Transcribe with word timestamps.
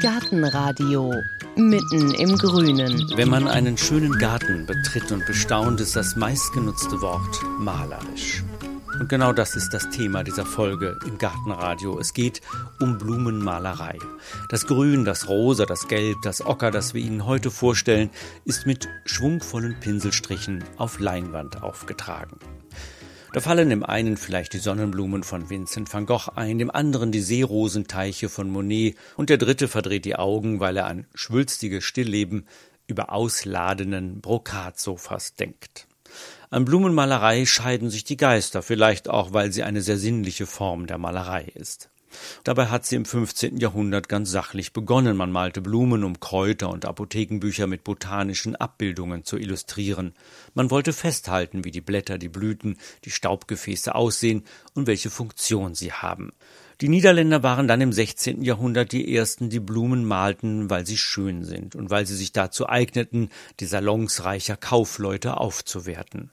Gartenradio 0.00 1.12
mitten 1.56 2.14
im 2.14 2.38
Grünen. 2.38 3.04
Wenn 3.16 3.28
man 3.28 3.46
einen 3.46 3.76
schönen 3.76 4.18
Garten 4.18 4.64
betritt 4.64 5.12
und 5.12 5.26
bestaunt, 5.26 5.80
ist 5.80 5.94
das 5.94 6.16
meistgenutzte 6.16 7.00
Wort 7.02 7.40
malerisch. 7.58 8.42
Und 8.98 9.08
genau 9.08 9.32
das 9.32 9.56
ist 9.56 9.74
das 9.74 9.90
Thema 9.90 10.24
dieser 10.24 10.46
Folge 10.46 10.98
im 11.06 11.18
Gartenradio. 11.18 11.98
Es 11.98 12.14
geht 12.14 12.40
um 12.80 12.98
Blumenmalerei. 12.98 13.98
Das 14.48 14.66
Grün, 14.66 15.04
das 15.04 15.28
Rosa, 15.28 15.66
das 15.66 15.88
Gelb, 15.88 16.16
das 16.22 16.44
Ocker, 16.44 16.70
das 16.70 16.94
wir 16.94 17.02
Ihnen 17.02 17.26
heute 17.26 17.50
vorstellen, 17.50 18.10
ist 18.44 18.66
mit 18.66 18.88
schwungvollen 19.04 19.78
Pinselstrichen 19.80 20.64
auf 20.76 20.98
Leinwand 20.98 21.62
aufgetragen. 21.62 22.38
Da 23.32 23.38
fallen 23.38 23.70
dem 23.70 23.84
einen 23.84 24.16
vielleicht 24.16 24.54
die 24.54 24.58
Sonnenblumen 24.58 25.22
von 25.22 25.50
Vincent 25.50 25.92
van 25.92 26.04
Gogh 26.04 26.32
ein, 26.34 26.58
dem 26.58 26.70
anderen 26.70 27.12
die 27.12 27.20
Seerosenteiche 27.20 28.28
von 28.28 28.50
Monet 28.50 28.96
und 29.16 29.30
der 29.30 29.38
dritte 29.38 29.68
verdreht 29.68 30.04
die 30.04 30.16
Augen, 30.16 30.58
weil 30.58 30.76
er 30.76 30.86
an 30.86 31.06
schwülstige 31.14 31.80
Stillleben 31.80 32.48
über 32.88 33.12
ausladenden 33.12 34.20
Brokatsofas 34.20 35.36
denkt. 35.36 35.86
An 36.50 36.64
Blumenmalerei 36.64 37.46
scheiden 37.46 37.88
sich 37.88 38.02
die 38.02 38.16
Geister, 38.16 38.62
vielleicht 38.62 39.08
auch, 39.08 39.32
weil 39.32 39.52
sie 39.52 39.62
eine 39.62 39.80
sehr 39.80 39.98
sinnliche 39.98 40.46
Form 40.46 40.88
der 40.88 40.98
Malerei 40.98 41.44
ist. 41.54 41.88
Dabei 42.44 42.66
hat 42.66 42.86
sie 42.86 42.96
im 42.96 43.04
15. 43.04 43.58
Jahrhundert 43.58 44.08
ganz 44.08 44.30
sachlich 44.30 44.72
begonnen. 44.72 45.16
Man 45.16 45.32
malte 45.32 45.60
Blumen, 45.60 46.04
um 46.04 46.20
Kräuter 46.20 46.70
und 46.70 46.84
Apothekenbücher 46.84 47.66
mit 47.66 47.84
botanischen 47.84 48.56
Abbildungen 48.56 49.24
zu 49.24 49.36
illustrieren. 49.36 50.14
Man 50.54 50.70
wollte 50.70 50.92
festhalten, 50.92 51.64
wie 51.64 51.70
die 51.70 51.80
Blätter, 51.80 52.18
die 52.18 52.28
Blüten, 52.28 52.78
die 53.04 53.10
Staubgefäße 53.10 53.94
aussehen 53.94 54.44
und 54.74 54.86
welche 54.86 55.10
Funktion 55.10 55.74
sie 55.74 55.92
haben. 55.92 56.32
Die 56.80 56.88
Niederländer 56.88 57.42
waren 57.42 57.68
dann 57.68 57.82
im 57.82 57.92
16. 57.92 58.42
Jahrhundert 58.42 58.92
die 58.92 59.14
ersten, 59.14 59.50
die 59.50 59.60
Blumen 59.60 60.06
malten, 60.06 60.70
weil 60.70 60.86
sie 60.86 60.96
schön 60.96 61.44
sind 61.44 61.76
und 61.76 61.90
weil 61.90 62.06
sie 62.06 62.16
sich 62.16 62.32
dazu 62.32 62.66
eigneten, 62.66 63.28
die 63.60 63.66
Salons 63.66 64.24
reicher 64.24 64.56
Kaufleute 64.56 65.36
aufzuwerten. 65.36 66.30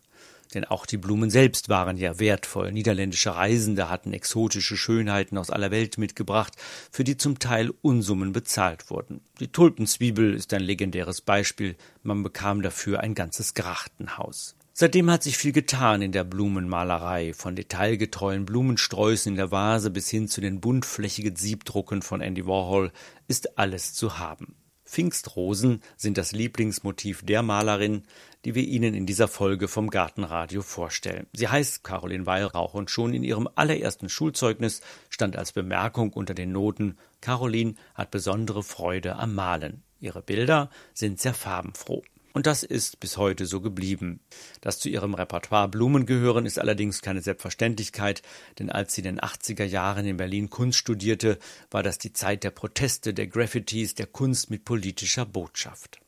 Denn 0.54 0.66
auch 0.66 0.86
die 0.86 0.98
Blumen 0.98 1.30
selbst 1.30 1.70
waren 1.70 1.98
ja 1.98 2.20
wertvoll. 2.20 2.72
Niederländische 2.72 3.36
Reisende 3.36 3.90
hatten 3.90 4.14
exotische 4.14 4.78
Schönheiten 4.78 5.38
aus 5.38 5.50
aller 5.50 5.72
Welt 5.72 5.98
mitgebracht, 5.98 6.54
für 6.92 7.04
die 7.04 7.18
zum 7.18 7.40
Teil 7.40 7.74
Unsummen 7.82 8.32
bezahlt 8.32 8.90
wurden. 8.90 9.22
Die 9.40 9.52
Tulpenzwiebel 9.52 10.34
ist 10.34 10.54
ein 10.54 10.62
legendäres 10.62 11.22
Beispiel. 11.22 11.76
Man 12.04 12.24
bekam 12.24 12.62
dafür 12.62 13.02
ein 13.02 13.16
ganzes 13.16 13.54
Grachtenhaus. 13.54 14.56
Seitdem 14.80 15.10
hat 15.10 15.24
sich 15.24 15.38
viel 15.40 15.54
getan 15.54 16.04
in 16.04 16.12
der 16.12 16.24
Blumenmalerei, 16.24 17.34
von 17.34 17.56
detailgetreuen 17.56 18.46
Blumensträußen 18.46 19.32
in 19.32 19.36
der 19.36 19.50
Vase 19.50 19.90
bis 19.90 20.08
hin 20.08 20.28
zu 20.28 20.40
den 20.40 20.62
buntflächigen 20.62 21.36
Siebdrucken 21.36 22.04
von 22.04 22.22
Andy 22.22 22.46
Warhol 22.46 22.92
ist 23.28 23.58
alles 23.58 23.96
zu 23.96 24.20
haben. 24.20 24.56
Pfingstrosen 24.86 25.82
sind 25.98 26.20
das 26.20 26.32
Lieblingsmotiv 26.32 27.26
der 27.26 27.42
Malerin, 27.42 28.04
die 28.48 28.56
wir 28.56 28.64
Ihnen 28.64 28.94
in 28.94 29.06
dieser 29.06 29.28
Folge 29.28 29.68
vom 29.68 29.90
Gartenradio 29.90 30.62
vorstellen. 30.62 31.28
Sie 31.34 31.50
heißt 31.50 31.84
Caroline 31.84 32.26
Weihrauch 32.26 32.76
und 32.76 32.90
schon 32.90 33.14
in 33.14 33.22
ihrem 33.22 33.50
allerersten 33.56 34.08
Schulzeugnis 34.08 34.80
stand 35.10 35.36
als 35.36 35.52
Bemerkung 35.52 36.14
unter 36.14 36.34
den 36.34 36.54
Noten 36.54 36.98
Caroline 37.20 37.76
hat 37.94 38.10
besondere 38.10 38.64
Freude 38.64 39.18
am 39.18 39.36
Malen. 39.36 39.84
Ihre 40.00 40.22
Bilder 40.22 40.70
sind 40.94 41.20
sehr 41.20 41.34
farbenfroh. 41.34 42.04
Und 42.32 42.48
das 42.48 42.64
ist 42.64 43.02
bis 43.02 43.18
heute 43.18 43.46
so 43.46 43.60
geblieben. 43.60 44.22
Dass 44.62 44.80
zu 44.80 44.88
ihrem 44.88 45.14
Repertoire 45.14 45.68
Blumen 45.68 46.06
gehören, 46.06 46.46
ist 46.46 46.58
allerdings 46.58 47.02
keine 47.02 47.22
Selbstverständlichkeit, 47.22 48.22
denn 48.60 48.70
als 48.70 48.94
sie 48.94 49.02
in 49.02 49.16
den 49.16 49.20
80er 49.20 49.66
Jahren 49.66 50.06
in 50.08 50.16
Berlin 50.16 50.50
Kunst 50.50 50.78
studierte, 50.80 51.38
war 51.70 51.84
das 51.84 51.98
die 51.98 52.14
Zeit 52.14 52.46
der 52.46 52.52
Proteste, 52.52 53.14
der 53.14 53.28
Graffitis, 53.28 53.94
der 53.96 54.08
Kunst 54.08 54.50
mit 54.50 54.64
politischer 54.64 55.26
Botschaft. 55.26 56.00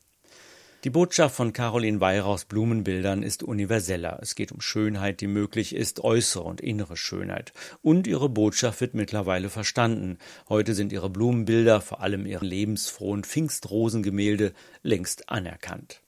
Die 0.86 0.90
Botschaft 0.90 1.36
von 1.36 1.52
Caroline 1.52 2.00
Weyrauchs 2.00 2.46
Blumenbildern 2.46 3.22
ist 3.22 3.44
universeller. 3.44 4.18
Es 4.22 4.36
geht 4.36 4.54
um 4.54 4.62
Schönheit, 4.62 5.20
die 5.20 5.28
möglich 5.28 5.76
ist, 5.76 6.00
äußere 6.00 6.44
und 6.44 6.62
innere 6.62 6.96
Schönheit. 6.96 7.52
Und 7.82 8.08
ihre 8.08 8.30
Botschaft 8.30 8.80
wird 8.80 8.94
mittlerweile 8.94 9.50
verstanden. 9.50 10.20
Heute 10.48 10.74
sind 10.74 10.94
ihre 10.94 11.10
Blumenbilder, 11.10 11.82
vor 11.82 12.00
allem 12.00 12.26
ihre 12.26 12.46
lebensfrohen 12.46 13.26
Pfingstrosengemälde, 13.26 14.54
längst 14.82 15.28
anerkannt. 15.28 16.02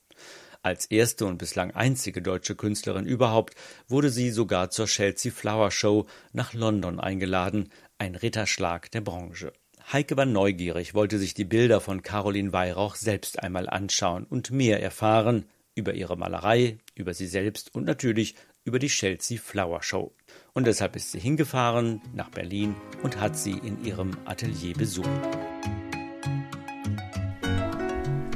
Als 0.64 0.86
erste 0.86 1.26
und 1.26 1.38
bislang 1.38 1.72
einzige 1.72 2.22
deutsche 2.22 2.56
Künstlerin 2.56 3.06
überhaupt 3.06 3.56
wurde 3.90 4.10
sie 4.10 4.30
sogar 4.30 4.70
zur 4.70 4.86
Chelsea 4.86 5.34
Flower 5.34 5.72
Show 5.72 6.06
nach 6.32 6.54
London 6.54 6.98
eingeladen, 7.02 7.74
ein 7.98 8.16
Ritterschlag 8.16 8.90
der 8.92 9.02
Branche. 9.02 9.52
Heike 9.94 10.16
war 10.16 10.26
neugierig, 10.26 10.94
wollte 10.94 11.20
sich 11.20 11.34
die 11.34 11.44
Bilder 11.44 11.82
von 11.82 12.02
Caroline 12.02 12.54
Weihrauch 12.54 12.96
selbst 12.96 13.44
einmal 13.44 13.68
anschauen 13.68 14.24
und 14.24 14.50
mehr 14.50 14.82
erfahren 14.82 15.44
über 15.76 15.96
ihre 15.96 16.16
Malerei, 16.18 16.78
über 16.96 17.14
sie 17.14 17.28
selbst 17.28 17.76
und 17.76 17.84
natürlich 17.84 18.36
über 18.64 18.80
die 18.80 18.88
Chelsea 18.88 19.38
Flower 19.38 19.84
Show. 19.84 20.14
Und 20.54 20.66
deshalb 20.66 20.96
ist 20.96 21.12
sie 21.12 21.20
hingefahren 21.20 22.02
nach 22.14 22.30
Berlin 22.30 22.74
und 23.04 23.20
hat 23.20 23.38
sie 23.38 23.52
in 23.52 23.84
ihrem 23.84 24.12
Atelier 24.24 24.76
besucht. 24.76 25.10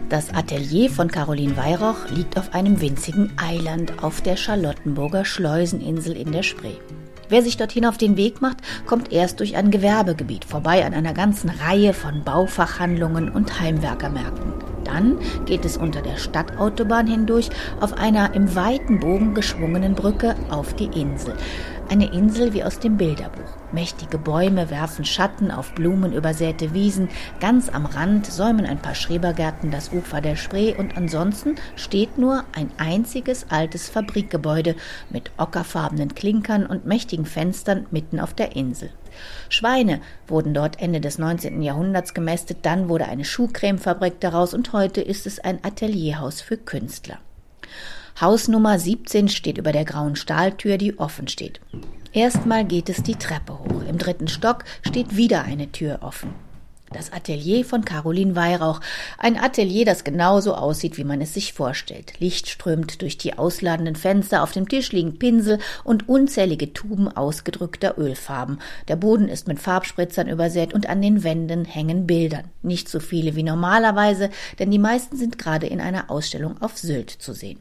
Das 0.10 0.34
Atelier 0.34 0.90
von 0.90 1.10
Caroline 1.10 1.56
Weihrauch 1.56 2.10
liegt 2.10 2.38
auf 2.38 2.54
einem 2.54 2.82
winzigen 2.82 3.32
Eiland 3.38 4.04
auf 4.04 4.20
der 4.20 4.36
Charlottenburger 4.36 5.24
Schleuseninsel 5.24 6.18
in 6.18 6.34
der 6.34 6.44
Spree. 6.44 6.76
Wer 7.30 7.41
sich 7.41 7.58
dorthin 7.58 7.86
auf 7.86 7.97
den 7.97 8.18
Weg 8.18 8.41
macht, 8.41 8.58
kommt 8.86 9.12
erst 9.12 9.40
durch 9.40 9.56
ein 9.56 9.72
Gewerbegebiet 9.72 10.46
vorbei 10.46 10.86
an 10.86 10.94
einer 10.94 11.13
ganzen 11.13 11.50
Reihe 11.50 11.94
von 11.94 12.24
Baufachhandlungen 12.24 13.30
und 13.30 13.59
Heimwerkermärkten. 13.59 14.53
Dann 14.84 15.18
geht 15.46 15.66
es 15.66 15.78
unter 15.78 16.02
der 16.02 16.18
Stadtautobahn 16.18 17.08
hindurch 17.08 17.50
auf 17.81 17.94
einer 17.94 18.34
im 18.36 18.56
weiten 18.56 19.00
Bogen 19.00 19.34
geschwungenen 19.34 19.96
Brücke 19.96 20.36
auf 20.50 20.74
die 20.75 20.86
Insel. 21.00 21.36
Eine 21.90 22.13
Insel 22.13 22.53
wie 22.53 22.63
aus 22.63 22.80
dem 22.80 22.97
Bilderbuch. 22.97 23.65
Mächtige 23.75 24.18
Bäume 24.18 24.69
werfen 24.69 25.03
Schatten 25.03 25.52
auf 25.52 25.74
blumenübersäte 25.74 26.74
Wiesen. 26.74 27.09
Ganz 27.41 27.68
am 27.68 27.86
Rand 27.86 28.25
säumen 28.25 28.66
ein 28.66 28.80
paar 28.80 28.96
Schrebergärten 28.96 29.69
das 29.69 29.91
Ufer 29.91 30.22
der 30.22 30.38
Spree 30.38 30.74
und 30.74 30.96
ansonsten 30.96 31.56
steht 31.75 32.18
nur 32.18 32.46
ein 32.53 32.72
einziges 32.78 33.47
altes 33.50 33.90
Fabrikgebäude 33.90 34.78
mit 35.09 35.30
ockerfarbenen 35.36 36.16
Klinkern 36.16 36.66
und 36.66 36.86
mächtigen 36.86 37.25
Fenstern 37.25 37.86
mitten 37.91 38.22
auf 38.22 38.34
der 38.34 38.56
Insel. 38.56 38.91
Schweine 39.50 40.00
wurden 40.25 40.53
dort 40.53 40.81
Ende 40.81 41.02
des 41.02 41.18
19. 41.18 41.62
Jahrhunderts 41.62 42.13
gemästet, 42.13 42.59
dann 42.62 42.88
wurde 42.88 43.09
eine 43.09 43.25
Schuhcremefabrik 43.25 44.22
daraus 44.22 44.53
und 44.53 44.72
heute 44.72 45.02
ist 45.02 45.28
es 45.28 45.40
ein 45.40 45.59
Atelierhaus 45.66 46.40
für 46.40 46.56
Künstler. 46.56 47.18
Hausnummer 48.22 48.80
17 48.80 49.28
steht 49.28 49.57
über 49.57 49.74
der 49.74 49.84
grauen 49.84 50.16
Stahltür, 50.16 50.78
die 50.78 50.97
offen 50.97 51.28
steht. 51.28 51.59
Erstmal 52.16 52.64
geht 52.64 52.88
es 52.88 53.03
die 53.03 53.16
Treppe 53.16 53.59
hoch. 53.59 53.84
Im 53.90 53.98
dritten 53.98 54.30
Stock 54.30 54.64
steht 54.84 55.18
wieder 55.18 55.44
eine 55.44 55.74
Tür 55.74 56.00
offen. 56.02 56.34
Das 56.94 57.12
Atelier 57.12 57.66
von 57.66 57.84
Caroline 57.84 58.38
Weihrauch. 58.38 58.80
Ein 59.18 59.38
Atelier, 59.38 59.84
das 59.84 60.06
genauso 60.06 60.56
aussieht, 60.56 60.98
wie 60.98 61.04
man 61.04 61.20
es 61.20 61.34
sich 61.34 61.52
vorstellt. 61.52 62.14
Licht 62.22 62.48
strömt 62.48 63.02
durch 63.02 63.18
die 63.18 63.38
ausladenden 63.38 63.98
Fenster, 63.98 64.44
auf 64.44 64.54
dem 64.54 64.70
Tisch 64.70 64.94
liegen 64.94 65.20
Pinsel 65.20 65.59
und 65.84 66.08
unzählige 66.08 66.72
Tuben 66.72 67.09
ausgedrückter 67.09 67.98
Ölfarben. 67.98 68.59
Der 68.88 68.96
Boden 68.96 69.28
ist 69.28 69.50
mit 69.50 69.59
Farbspritzern 69.59 70.30
übersät 70.30 70.74
und 70.74 70.88
an 70.88 71.02
den 71.02 71.25
Wänden 71.25 71.66
hängen 71.66 72.08
Bilder. 72.08 72.44
Nicht 72.62 72.88
so 72.88 73.02
viele 73.02 73.36
wie 73.36 73.44
normalerweise, 73.44 74.30
denn 74.58 74.72
die 74.72 74.80
meisten 74.80 75.18
sind 75.18 75.38
gerade 75.38 75.68
in 75.68 75.81
einer 75.81 76.09
Ausstellung 76.09 76.62
auf 76.62 76.78
Sylt 76.78 77.09
zu 77.09 77.34
sehen. 77.34 77.59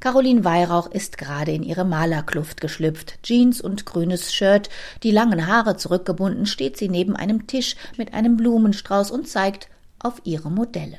Caroline 0.00 0.44
Weihrauch 0.44 0.90
ist 0.90 1.18
gerade 1.18 1.52
in 1.52 1.62
ihre 1.62 1.84
Malerkluft 1.84 2.60
geschlüpft. 2.60 3.22
Jeans 3.22 3.60
und 3.60 3.86
grünes 3.86 4.34
Shirt, 4.34 4.68
die 5.02 5.10
langen 5.10 5.46
Haare 5.46 5.76
zurückgebunden, 5.76 6.46
steht 6.46 6.76
sie 6.76 6.88
neben 6.88 7.16
einem 7.16 7.46
Tisch 7.46 7.76
mit 7.96 8.14
einem 8.14 8.36
Blumenstrauß 8.36 9.10
und 9.10 9.28
zeigt 9.28 9.68
auf 9.98 10.20
ihre 10.24 10.50
Modelle. 10.50 10.98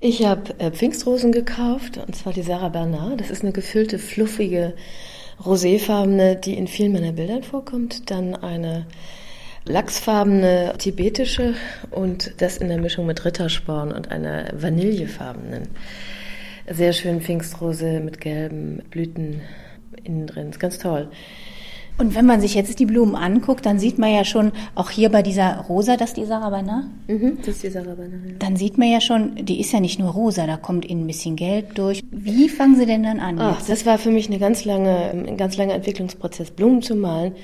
Ich 0.00 0.24
habe 0.26 0.58
äh, 0.58 0.70
Pfingstrosen 0.70 1.32
gekauft, 1.32 1.98
und 1.98 2.14
zwar 2.14 2.32
die 2.32 2.42
Sarah 2.42 2.68
Bernard. 2.68 3.20
Das 3.20 3.30
ist 3.30 3.42
eine 3.42 3.52
gefüllte, 3.52 3.98
fluffige, 3.98 4.74
roséfarbene, 5.42 6.34
die 6.34 6.54
in 6.54 6.66
vielen 6.66 6.92
meiner 6.92 7.12
Bildern 7.12 7.42
vorkommt. 7.42 8.10
Dann 8.10 8.34
eine 8.34 8.86
lachsfarbene 9.64 10.74
tibetische 10.78 11.54
und 11.90 12.34
das 12.42 12.58
in 12.58 12.68
der 12.68 12.78
Mischung 12.78 13.06
mit 13.06 13.24
Rittersporn 13.24 13.92
und 13.92 14.10
einer 14.10 14.50
vanillefarbenen 14.52 15.68
sehr 16.70 16.92
schön 16.92 17.20
Pfingstrose 17.20 18.00
mit 18.00 18.20
gelben 18.20 18.82
Blüten 18.90 19.40
innen 20.02 20.26
drin. 20.26 20.50
Ist 20.50 20.60
ganz 20.60 20.78
toll. 20.78 21.08
Und 21.96 22.16
wenn 22.16 22.26
man 22.26 22.40
sich 22.40 22.54
jetzt 22.56 22.80
die 22.80 22.86
Blumen 22.86 23.14
anguckt, 23.14 23.64
dann 23.64 23.78
sieht 23.78 23.98
man 23.98 24.12
ja 24.12 24.24
schon, 24.24 24.50
auch 24.74 24.90
hier 24.90 25.10
bei 25.10 25.22
dieser 25.22 25.58
Rosa, 25.68 25.96
das 25.96 26.08
ist 26.10 26.16
die 26.16 26.24
Sarabana? 26.24 26.90
Mhm, 27.06 27.38
das 27.38 27.48
ist 27.48 27.62
die 27.62 27.70
Sarabana, 27.70 28.16
ja. 28.26 28.34
Dann 28.40 28.56
sieht 28.56 28.78
man 28.78 28.90
ja 28.90 29.00
schon, 29.00 29.36
die 29.36 29.60
ist 29.60 29.72
ja 29.72 29.78
nicht 29.78 30.00
nur 30.00 30.10
rosa, 30.10 30.44
da 30.48 30.56
kommt 30.56 30.84
innen 30.84 31.04
ein 31.04 31.06
bisschen 31.06 31.36
Gelb 31.36 31.76
durch. 31.76 32.02
Wie 32.10 32.48
fangen 32.48 32.74
Sie 32.74 32.86
denn 32.86 33.04
dann 33.04 33.20
an? 33.20 33.38
Ach, 33.38 33.62
das 33.64 33.86
war 33.86 33.98
für 33.98 34.10
mich 34.10 34.26
eine 34.26 34.40
ganz 34.40 34.64
lange, 34.64 35.10
ein 35.12 35.36
ganz 35.36 35.56
langer 35.56 35.74
Entwicklungsprozess. 35.74 36.50
Blumen 36.50 36.82
zu 36.82 36.96
malen 36.96 37.36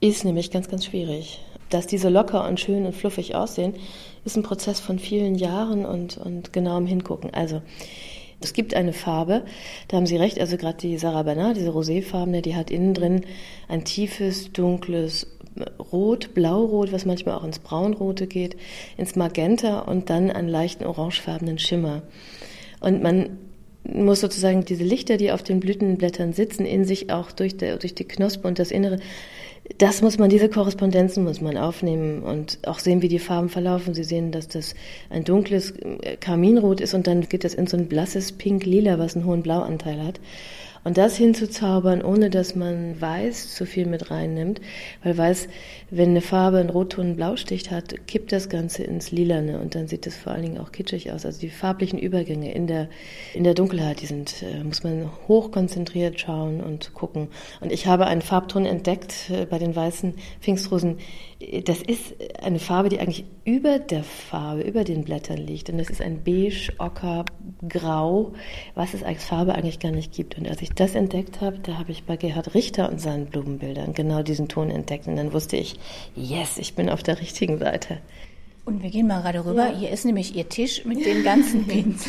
ist 0.00 0.24
nämlich 0.24 0.50
ganz, 0.50 0.68
ganz 0.68 0.86
schwierig. 0.86 1.40
dass 1.70 1.86
die 1.86 1.98
so 1.98 2.08
locker 2.08 2.46
und 2.48 2.60
schön 2.60 2.86
und 2.86 2.94
fluffig 2.94 3.34
aussehen, 3.34 3.74
ist 4.24 4.36
ein 4.36 4.42
Prozess 4.42 4.80
von 4.80 4.98
vielen 4.98 5.34
Jahren 5.34 5.84
und, 5.84 6.16
und 6.16 6.52
genauem 6.52 6.86
Hingucken. 6.86 7.32
Also, 7.34 7.62
es 8.44 8.52
gibt 8.52 8.74
eine 8.74 8.92
Farbe, 8.92 9.42
da 9.88 9.96
haben 9.96 10.06
Sie 10.06 10.16
recht, 10.16 10.38
also 10.38 10.56
gerade 10.56 10.78
die 10.78 10.98
Sarah 10.98 11.22
Bernard, 11.22 11.56
diese 11.56 11.70
roséfarbene, 11.70 12.42
die 12.42 12.54
hat 12.54 12.70
innen 12.70 12.94
drin 12.94 13.22
ein 13.68 13.84
tiefes, 13.84 14.52
dunkles 14.52 15.26
Rot, 15.92 16.34
Blaurot, 16.34 16.92
was 16.92 17.04
manchmal 17.04 17.36
auch 17.36 17.44
ins 17.44 17.60
Braunrote 17.60 18.26
geht, 18.26 18.56
ins 18.96 19.16
Magenta 19.16 19.80
und 19.80 20.10
dann 20.10 20.30
einen 20.30 20.48
leichten 20.48 20.84
orangefarbenen 20.84 21.58
Schimmer. 21.58 22.02
Und 22.80 23.02
man 23.02 23.38
muss 23.84 24.20
sozusagen 24.20 24.64
diese 24.64 24.84
Lichter, 24.84 25.16
die 25.16 25.30
auf 25.30 25.42
den 25.42 25.60
Blütenblättern 25.60 26.32
sitzen, 26.32 26.64
in 26.64 26.84
sich 26.84 27.10
auch 27.10 27.32
durch, 27.32 27.56
der, 27.56 27.76
durch 27.76 27.94
die 27.94 28.04
Knospe 28.04 28.48
und 28.48 28.58
das 28.58 28.70
Innere 28.70 28.98
das 29.78 30.02
muss 30.02 30.18
man, 30.18 30.28
diese 30.28 30.48
Korrespondenzen 30.50 31.24
muss 31.24 31.40
man 31.40 31.56
aufnehmen 31.56 32.22
und 32.22 32.58
auch 32.66 32.78
sehen, 32.78 33.00
wie 33.00 33.08
die 33.08 33.18
Farben 33.18 33.48
verlaufen. 33.48 33.94
Sie 33.94 34.04
sehen, 34.04 34.30
dass 34.30 34.46
das 34.46 34.74
ein 35.08 35.24
dunkles 35.24 35.70
äh, 35.70 36.16
Karminrot 36.16 36.80
ist 36.80 36.92
und 36.94 37.06
dann 37.06 37.28
geht 37.28 37.44
das 37.44 37.54
in 37.54 37.66
so 37.66 37.76
ein 37.76 37.88
blasses 37.88 38.32
Pink-Lila, 38.32 38.98
was 38.98 39.16
einen 39.16 39.24
hohen 39.24 39.42
Blauanteil 39.42 40.02
hat. 40.04 40.20
Und 40.84 40.98
das 40.98 41.16
hinzuzaubern, 41.16 42.02
ohne 42.02 42.28
dass 42.28 42.54
man 42.54 43.00
Weiß 43.00 43.54
zu 43.54 43.64
viel 43.64 43.86
mit 43.86 44.10
reinnimmt, 44.10 44.60
weil 45.02 45.16
Weiß, 45.16 45.48
wenn 45.90 46.10
eine 46.10 46.20
Farbe 46.20 46.58
einen 46.58 46.68
Rotton 46.68 47.16
Blausticht 47.16 47.70
hat, 47.70 48.06
kippt 48.06 48.32
das 48.32 48.50
Ganze 48.50 48.84
ins 48.84 49.10
Lilane 49.10 49.58
und 49.58 49.74
dann 49.74 49.88
sieht 49.88 50.06
es 50.06 50.16
vor 50.16 50.32
allen 50.32 50.42
Dingen 50.42 50.58
auch 50.58 50.72
kitschig 50.72 51.10
aus. 51.10 51.24
Also 51.24 51.40
die 51.40 51.48
farblichen 51.48 51.98
Übergänge 51.98 52.52
in 52.52 52.66
der, 52.66 52.88
in 53.32 53.44
der 53.44 53.54
Dunkelheit, 53.54 54.02
die 54.02 54.06
sind, 54.06 54.42
äh, 54.42 54.62
muss 54.62 54.84
man 54.84 55.10
hochkonzentriert 55.26 56.20
schauen 56.20 56.60
und 56.60 56.92
gucken. 56.92 57.28
Und 57.60 57.72
ich 57.72 57.86
habe 57.86 58.06
einen 58.06 58.22
Farbton 58.22 58.66
entdeckt 58.66 59.30
äh, 59.30 59.46
bei 59.46 59.58
den 59.58 59.74
weißen 59.74 60.14
Pfingstrosen, 60.42 60.98
das 61.64 61.82
ist 61.82 62.14
eine 62.42 62.58
Farbe, 62.58 62.88
die 62.88 63.00
eigentlich 63.00 63.24
über 63.44 63.78
der 63.78 64.04
Farbe, 64.04 64.62
über 64.62 64.84
den 64.84 65.04
Blättern 65.04 65.38
liegt. 65.38 65.70
Und 65.70 65.78
das 65.78 65.90
ist 65.90 66.00
ein 66.00 66.22
beige, 66.24 66.72
ocker, 66.78 67.24
grau, 67.68 68.32
was 68.74 68.94
es 68.94 69.02
als 69.02 69.24
Farbe 69.24 69.54
eigentlich 69.54 69.78
gar 69.78 69.90
nicht 69.90 70.12
gibt. 70.12 70.38
Und 70.38 70.48
als 70.48 70.62
ich 70.62 70.70
das 70.70 70.94
entdeckt 70.94 71.40
habe, 71.40 71.58
da 71.58 71.78
habe 71.78 71.92
ich 71.92 72.04
bei 72.04 72.16
Gerhard 72.16 72.54
Richter 72.54 72.88
und 72.90 73.00
seinen 73.00 73.26
Blumenbildern 73.26 73.94
genau 73.94 74.22
diesen 74.22 74.48
Ton 74.48 74.70
entdeckt. 74.70 75.06
Und 75.06 75.16
dann 75.16 75.32
wusste 75.32 75.56
ich, 75.56 75.76
yes, 76.14 76.58
ich 76.58 76.74
bin 76.74 76.88
auf 76.88 77.02
der 77.02 77.20
richtigen 77.20 77.58
Seite. 77.58 77.98
Und 78.64 78.82
wir 78.82 78.90
gehen 78.90 79.06
mal 79.06 79.20
gerade 79.20 79.44
rüber. 79.44 79.68
Ja. 79.68 79.76
Hier 79.76 79.90
ist 79.90 80.04
nämlich 80.06 80.34
Ihr 80.34 80.48
Tisch 80.48 80.84
mit 80.84 81.04
den 81.04 81.22
ganzen 81.22 81.64
Pins. 81.68 82.06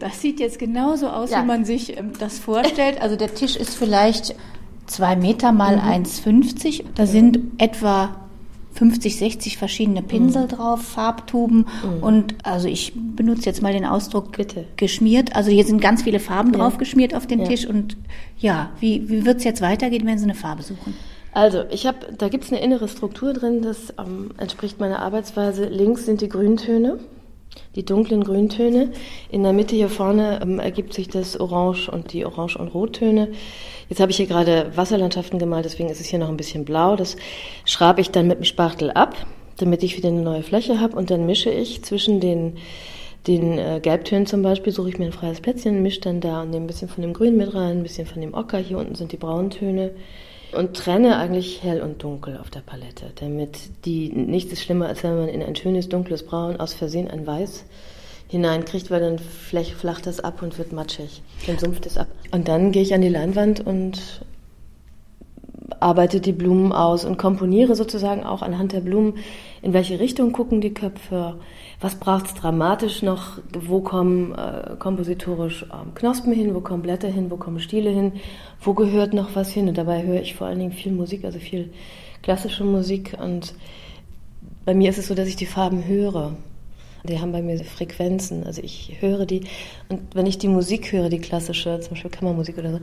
Das 0.00 0.20
sieht 0.20 0.40
jetzt 0.40 0.58
genauso 0.58 1.08
aus, 1.08 1.30
ja. 1.30 1.42
wie 1.42 1.46
man 1.46 1.64
sich 1.64 1.96
ähm, 1.96 2.12
das 2.18 2.38
vorstellt. 2.38 3.00
Also 3.00 3.14
der 3.14 3.32
Tisch 3.34 3.56
ist 3.56 3.74
vielleicht 3.76 4.34
zwei 4.86 5.14
Meter 5.14 5.52
mal 5.52 5.76
mhm. 5.76 6.04
1,50. 6.04 6.84
Da 6.94 7.06
sind 7.06 7.38
etwa 7.58 8.21
50, 8.72 9.16
60 9.16 9.58
verschiedene 9.58 10.02
Pinsel 10.02 10.44
mhm. 10.44 10.48
drauf, 10.48 10.82
Farbtuben 10.82 11.66
mhm. 11.82 12.02
und 12.02 12.34
also 12.42 12.68
ich 12.68 12.92
benutze 12.94 13.46
jetzt 13.46 13.62
mal 13.62 13.72
den 13.72 13.84
Ausdruck 13.84 14.36
Bitte. 14.36 14.64
geschmiert. 14.76 15.36
Also 15.36 15.50
hier 15.50 15.64
sind 15.64 15.80
ganz 15.80 16.02
viele 16.02 16.20
Farben 16.20 16.52
ja. 16.52 16.58
drauf 16.58 16.78
geschmiert 16.78 17.14
auf 17.14 17.26
den 17.26 17.40
ja. 17.40 17.46
Tisch 17.46 17.66
und 17.66 17.96
ja, 18.38 18.70
wie, 18.80 19.08
wie 19.08 19.24
wird 19.24 19.38
es 19.38 19.44
jetzt 19.44 19.60
weitergehen, 19.60 20.06
wenn 20.06 20.18
Sie 20.18 20.24
eine 20.24 20.34
Farbe 20.34 20.62
suchen? 20.62 20.94
Also, 21.34 21.64
ich 21.70 21.86
habe, 21.86 22.12
da 22.16 22.28
gibt 22.28 22.44
es 22.44 22.52
eine 22.52 22.60
innere 22.60 22.88
Struktur 22.88 23.32
drin, 23.32 23.62
das 23.62 23.94
ähm, 23.98 24.32
entspricht 24.36 24.78
meiner 24.78 24.98
Arbeitsweise. 24.98 25.64
Links 25.64 26.04
sind 26.04 26.20
die 26.20 26.28
Grüntöne, 26.28 26.98
die 27.74 27.84
dunklen 27.84 28.22
Grüntöne. 28.24 28.92
In 29.30 29.42
der 29.42 29.52
Mitte 29.52 29.74
hier 29.74 29.88
vorne 29.88 30.40
ähm, 30.42 30.58
ergibt 30.58 30.92
sich 30.92 31.08
das 31.08 31.38
Orange 31.38 31.88
und 31.90 32.12
die 32.12 32.24
Orange- 32.24 32.58
und 32.58 32.68
Rottöne. 32.68 33.28
Jetzt 33.88 34.00
habe 34.00 34.10
ich 34.10 34.16
hier 34.16 34.26
gerade 34.26 34.72
Wasserlandschaften 34.74 35.38
gemalt, 35.38 35.64
deswegen 35.64 35.88
ist 35.88 36.00
es 36.00 36.06
hier 36.06 36.18
noch 36.18 36.28
ein 36.28 36.36
bisschen 36.36 36.64
blau. 36.64 36.96
Das 36.96 37.16
schrabe 37.64 38.00
ich 38.00 38.10
dann 38.10 38.26
mit 38.26 38.38
dem 38.38 38.44
Spachtel 38.44 38.90
ab, 38.90 39.14
damit 39.58 39.82
ich 39.82 39.96
wieder 39.96 40.08
eine 40.08 40.22
neue 40.22 40.42
Fläche 40.42 40.80
habe. 40.80 40.96
Und 40.96 41.10
dann 41.10 41.26
mische 41.26 41.50
ich 41.50 41.82
zwischen 41.82 42.20
den, 42.20 42.56
den 43.26 43.58
äh, 43.58 43.80
Gelbtönen 43.82 44.26
zum 44.26 44.42
Beispiel, 44.42 44.72
suche 44.72 44.90
ich 44.90 44.98
mir 44.98 45.06
ein 45.06 45.12
freies 45.12 45.40
Plätzchen, 45.40 45.82
mische 45.82 46.00
dann 46.00 46.20
da 46.20 46.42
und 46.42 46.50
nehme 46.50 46.64
ein 46.64 46.68
bisschen 46.68 46.88
von 46.88 47.02
dem 47.02 47.12
Grün 47.12 47.36
mit 47.36 47.54
rein, 47.54 47.78
ein 47.78 47.82
bisschen 47.82 48.06
von 48.06 48.20
dem 48.20 48.34
Ocker. 48.34 48.58
Hier 48.58 48.78
unten 48.78 48.94
sind 48.94 49.12
die 49.12 49.16
Brauntöne 49.18 49.92
und 50.54 50.76
trenne 50.76 51.16
eigentlich 51.16 51.62
hell 51.62 51.80
und 51.80 52.02
dunkel 52.02 52.38
auf 52.38 52.50
der 52.50 52.60
Palette, 52.60 53.12
damit 53.16 53.84
die 53.84 54.10
nichts 54.10 54.52
ist 54.52 54.62
schlimmer, 54.62 54.86
als 54.86 55.02
wenn 55.02 55.16
man 55.16 55.28
in 55.28 55.42
ein 55.42 55.56
schönes 55.56 55.88
dunkles 55.88 56.24
Braun 56.24 56.56
aus 56.56 56.74
Versehen 56.74 57.10
ein 57.10 57.26
Weiß 57.26 57.64
hineinkriegt, 58.28 58.90
weil 58.90 59.00
dann 59.00 59.18
flacht 59.18 60.06
das 60.06 60.20
ab 60.20 60.42
und 60.42 60.58
wird 60.58 60.72
matschig, 60.72 61.22
dann 61.46 61.58
sumpft 61.58 61.86
es 61.86 61.98
ab. 61.98 62.08
Und 62.30 62.48
dann 62.48 62.72
gehe 62.72 62.82
ich 62.82 62.94
an 62.94 63.02
die 63.02 63.08
Leinwand 63.08 63.60
und 63.64 64.22
arbeite 65.80 66.20
die 66.20 66.32
Blumen 66.32 66.72
aus 66.72 67.04
und 67.04 67.18
komponiere 67.18 67.74
sozusagen 67.74 68.24
auch 68.24 68.42
anhand 68.42 68.72
der 68.72 68.80
Blumen, 68.80 69.14
in 69.62 69.72
welche 69.72 70.00
Richtung 70.00 70.32
gucken 70.32 70.60
die 70.60 70.74
Köpfe, 70.74 71.36
was 71.80 71.94
braucht 71.94 72.26
es 72.26 72.34
dramatisch 72.34 73.02
noch, 73.02 73.38
wo 73.52 73.80
kommen 73.80 74.34
äh, 74.34 74.74
kompositorisch 74.76 75.64
ähm, 75.72 75.94
Knospen 75.94 76.32
hin, 76.32 76.54
wo 76.54 76.60
kommen 76.60 76.82
Blätter 76.82 77.08
hin, 77.08 77.30
wo 77.30 77.36
kommen 77.36 77.60
Stiele 77.60 77.90
hin, 77.90 78.12
wo 78.60 78.74
gehört 78.74 79.14
noch 79.14 79.36
was 79.36 79.52
hin. 79.52 79.68
Und 79.68 79.78
dabei 79.78 80.02
höre 80.02 80.20
ich 80.20 80.34
vor 80.34 80.48
allen 80.48 80.58
Dingen 80.58 80.72
viel 80.72 80.92
Musik, 80.92 81.24
also 81.24 81.38
viel 81.38 81.72
klassische 82.22 82.64
Musik. 82.64 83.16
Und 83.22 83.54
bei 84.64 84.74
mir 84.74 84.90
ist 84.90 84.98
es 84.98 85.06
so, 85.06 85.14
dass 85.14 85.28
ich 85.28 85.36
die 85.36 85.46
Farben 85.46 85.86
höre. 85.86 86.36
Die 87.04 87.20
haben 87.20 87.32
bei 87.32 87.42
mir 87.42 87.58
Frequenzen. 87.64 88.44
Also 88.44 88.62
ich 88.62 88.96
höre 89.00 89.26
die. 89.26 89.42
Und 89.88 90.14
wenn 90.14 90.26
ich 90.26 90.38
die 90.38 90.48
Musik 90.48 90.92
höre, 90.92 91.08
die 91.08 91.18
klassische, 91.18 91.78
zum 91.80 91.90
Beispiel 91.90 92.10
Kammermusik 92.10 92.58
oder 92.58 92.72
so, 92.72 92.80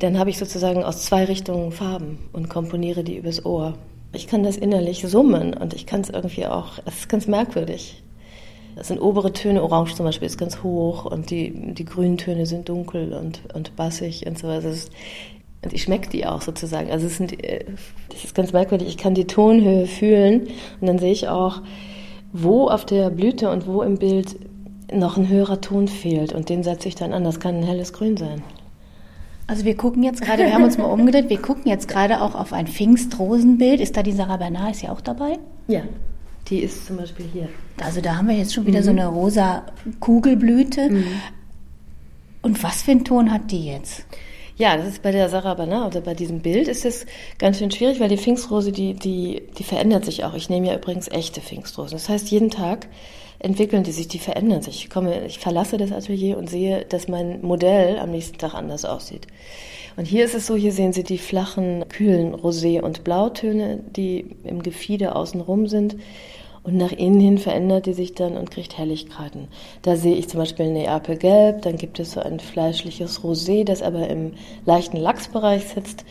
dann 0.00 0.18
habe 0.18 0.30
ich 0.30 0.38
sozusagen 0.38 0.82
aus 0.82 1.04
zwei 1.04 1.24
Richtungen 1.24 1.70
Farben 1.70 2.18
und 2.32 2.48
komponiere 2.48 3.04
die 3.04 3.16
übers 3.16 3.44
Ohr. 3.44 3.74
Ich 4.12 4.26
kann 4.26 4.42
das 4.42 4.56
innerlich 4.56 5.06
summen 5.06 5.54
und 5.54 5.74
ich 5.74 5.86
kann 5.86 6.00
es 6.00 6.10
irgendwie 6.10 6.46
auch, 6.46 6.78
es 6.86 7.00
ist 7.00 7.08
ganz 7.08 7.26
merkwürdig. 7.26 8.02
Das 8.76 8.88
sind 8.88 9.00
obere 9.00 9.32
Töne, 9.32 9.62
Orange 9.62 9.94
zum 9.94 10.04
Beispiel 10.04 10.26
ist 10.26 10.38
ganz 10.38 10.62
hoch 10.62 11.06
und 11.06 11.30
die, 11.30 11.72
die 11.72 11.84
grünen 11.84 12.18
Töne 12.18 12.44
sind 12.44 12.68
dunkel 12.68 13.14
und, 13.14 13.40
und 13.54 13.74
bassig 13.74 14.26
und 14.26 14.38
so 14.38 14.48
weiter. 14.48 14.68
Und 15.62 15.72
ich 15.72 15.82
schmecke 15.82 16.10
die 16.10 16.26
auch 16.26 16.42
sozusagen. 16.42 16.90
Also 16.90 17.06
es 17.06 17.16
sind, 17.16 17.42
äh, 17.42 17.64
das 18.10 18.24
ist 18.24 18.34
ganz 18.34 18.52
merkwürdig. 18.52 18.88
Ich 18.88 18.98
kann 18.98 19.14
die 19.14 19.26
Tonhöhe 19.26 19.86
fühlen 19.86 20.48
und 20.80 20.86
dann 20.86 20.98
sehe 20.98 21.12
ich 21.12 21.28
auch, 21.28 21.62
wo 22.32 22.68
auf 22.68 22.84
der 22.84 23.10
Blüte 23.10 23.50
und 23.50 23.66
wo 23.66 23.82
im 23.82 23.98
Bild 23.98 24.36
noch 24.92 25.16
ein 25.16 25.28
höherer 25.28 25.60
Ton 25.60 25.88
fehlt. 25.88 26.32
Und 26.32 26.50
den 26.50 26.62
setze 26.62 26.88
ich 26.88 26.94
dann 26.94 27.12
an. 27.12 27.24
Das 27.24 27.40
kann 27.40 27.56
ein 27.56 27.62
helles 27.62 27.92
Grün 27.92 28.16
sein. 28.16 28.42
Also 29.46 29.64
wir 29.64 29.76
gucken 29.76 30.02
jetzt 30.02 30.22
gerade, 30.22 30.44
wir 30.44 30.52
haben 30.52 30.64
uns 30.64 30.76
mal 30.76 30.86
umgedreht, 30.86 31.30
wir 31.30 31.40
gucken 31.40 31.70
jetzt 31.70 31.86
gerade 31.86 32.20
auch 32.20 32.34
auf 32.34 32.52
ein 32.52 32.66
Pfingstrosenbild. 32.66 33.80
Ist 33.80 33.96
da 33.96 34.02
die 34.02 34.12
Sarah 34.12 34.38
Bernard, 34.38 34.72
ist 34.72 34.82
ja 34.82 34.90
auch 34.90 35.00
dabei? 35.00 35.38
Ja, 35.68 35.82
die 36.48 36.60
ist 36.60 36.86
zum 36.86 36.96
Beispiel 36.96 37.26
hier. 37.32 37.48
Also 37.80 38.00
da 38.00 38.16
haben 38.16 38.28
wir 38.28 38.36
jetzt 38.36 38.54
schon 38.54 38.66
wieder 38.66 38.80
mhm. 38.80 38.84
so 38.84 38.90
eine 38.90 39.06
rosa 39.06 39.62
Kugelblüte. 40.00 40.90
Mhm. 40.90 41.04
Und 42.42 42.62
was 42.62 42.82
für 42.82 42.92
einen 42.92 43.04
Ton 43.04 43.32
hat 43.32 43.50
die 43.50 43.66
jetzt? 43.66 44.04
Ja, 44.56 44.76
das 44.76 44.86
ist 44.88 45.02
bei 45.02 45.12
der 45.12 45.28
Sarah 45.28 45.54
Bernard 45.54 45.94
oder 45.94 46.00
bei 46.00 46.14
diesem 46.14 46.40
Bild 46.40 46.66
ist 46.66 46.84
es 46.84 47.04
ganz 47.38 47.58
schön 47.58 47.70
schwierig, 47.70 48.00
weil 48.00 48.08
die 48.08 48.16
Pfingstrose, 48.16 48.72
die, 48.72 48.94
die, 48.94 49.42
die 49.58 49.64
verändert 49.64 50.06
sich 50.06 50.24
auch. 50.24 50.34
Ich 50.34 50.48
nehme 50.48 50.66
ja 50.66 50.76
übrigens 50.76 51.08
echte 51.08 51.40
Pfingstrosen. 51.40 51.98
Das 51.98 52.08
heißt, 52.08 52.30
jeden 52.30 52.50
Tag 52.50 52.88
entwickeln 53.38 53.82
die 53.82 53.92
sich, 53.92 54.08
die 54.08 54.18
verändern 54.18 54.62
sich. 54.62 54.84
Ich 54.84 54.90
komme, 54.90 55.26
ich 55.26 55.38
verlasse 55.38 55.76
das 55.76 55.92
Atelier 55.92 56.38
und 56.38 56.48
sehe, 56.48 56.84
dass 56.88 57.08
mein 57.08 57.42
Modell 57.42 57.98
am 57.98 58.10
nächsten 58.10 58.38
Tag 58.38 58.54
anders 58.54 58.84
aussieht. 58.84 59.26
Und 59.96 60.04
hier 60.04 60.24
ist 60.24 60.34
es 60.34 60.46
so, 60.46 60.56
hier 60.56 60.72
sehen 60.72 60.92
Sie 60.92 61.04
die 61.04 61.18
flachen, 61.18 61.88
kühlen 61.88 62.34
Rosé- 62.34 62.82
und 62.82 63.02
Blautöne, 63.02 63.80
die 63.96 64.36
im 64.44 64.62
Gefieder 64.62 65.16
außenrum 65.16 65.68
sind. 65.68 65.96
Und 66.66 66.78
nach 66.78 66.90
innen 66.90 67.20
hin 67.20 67.38
verändert 67.38 67.86
die 67.86 67.92
sich 67.92 68.14
dann 68.14 68.36
und 68.36 68.50
kriegt 68.50 68.76
Helligkeiten. 68.76 69.46
Da 69.82 69.94
sehe 69.94 70.16
ich 70.16 70.28
zum 70.28 70.40
Beispiel 70.40 70.72
Neapelgelb, 70.72 71.62
dann 71.62 71.76
gibt 71.76 72.00
es 72.00 72.10
so 72.10 72.20
ein 72.20 72.40
fleischliches 72.40 73.22
Rosé, 73.22 73.64
das 73.64 73.82
aber 73.82 74.08
im 74.08 74.32
leichten 74.64 74.96
Lachsbereich 74.96 75.68
sitzt. 75.68 76.04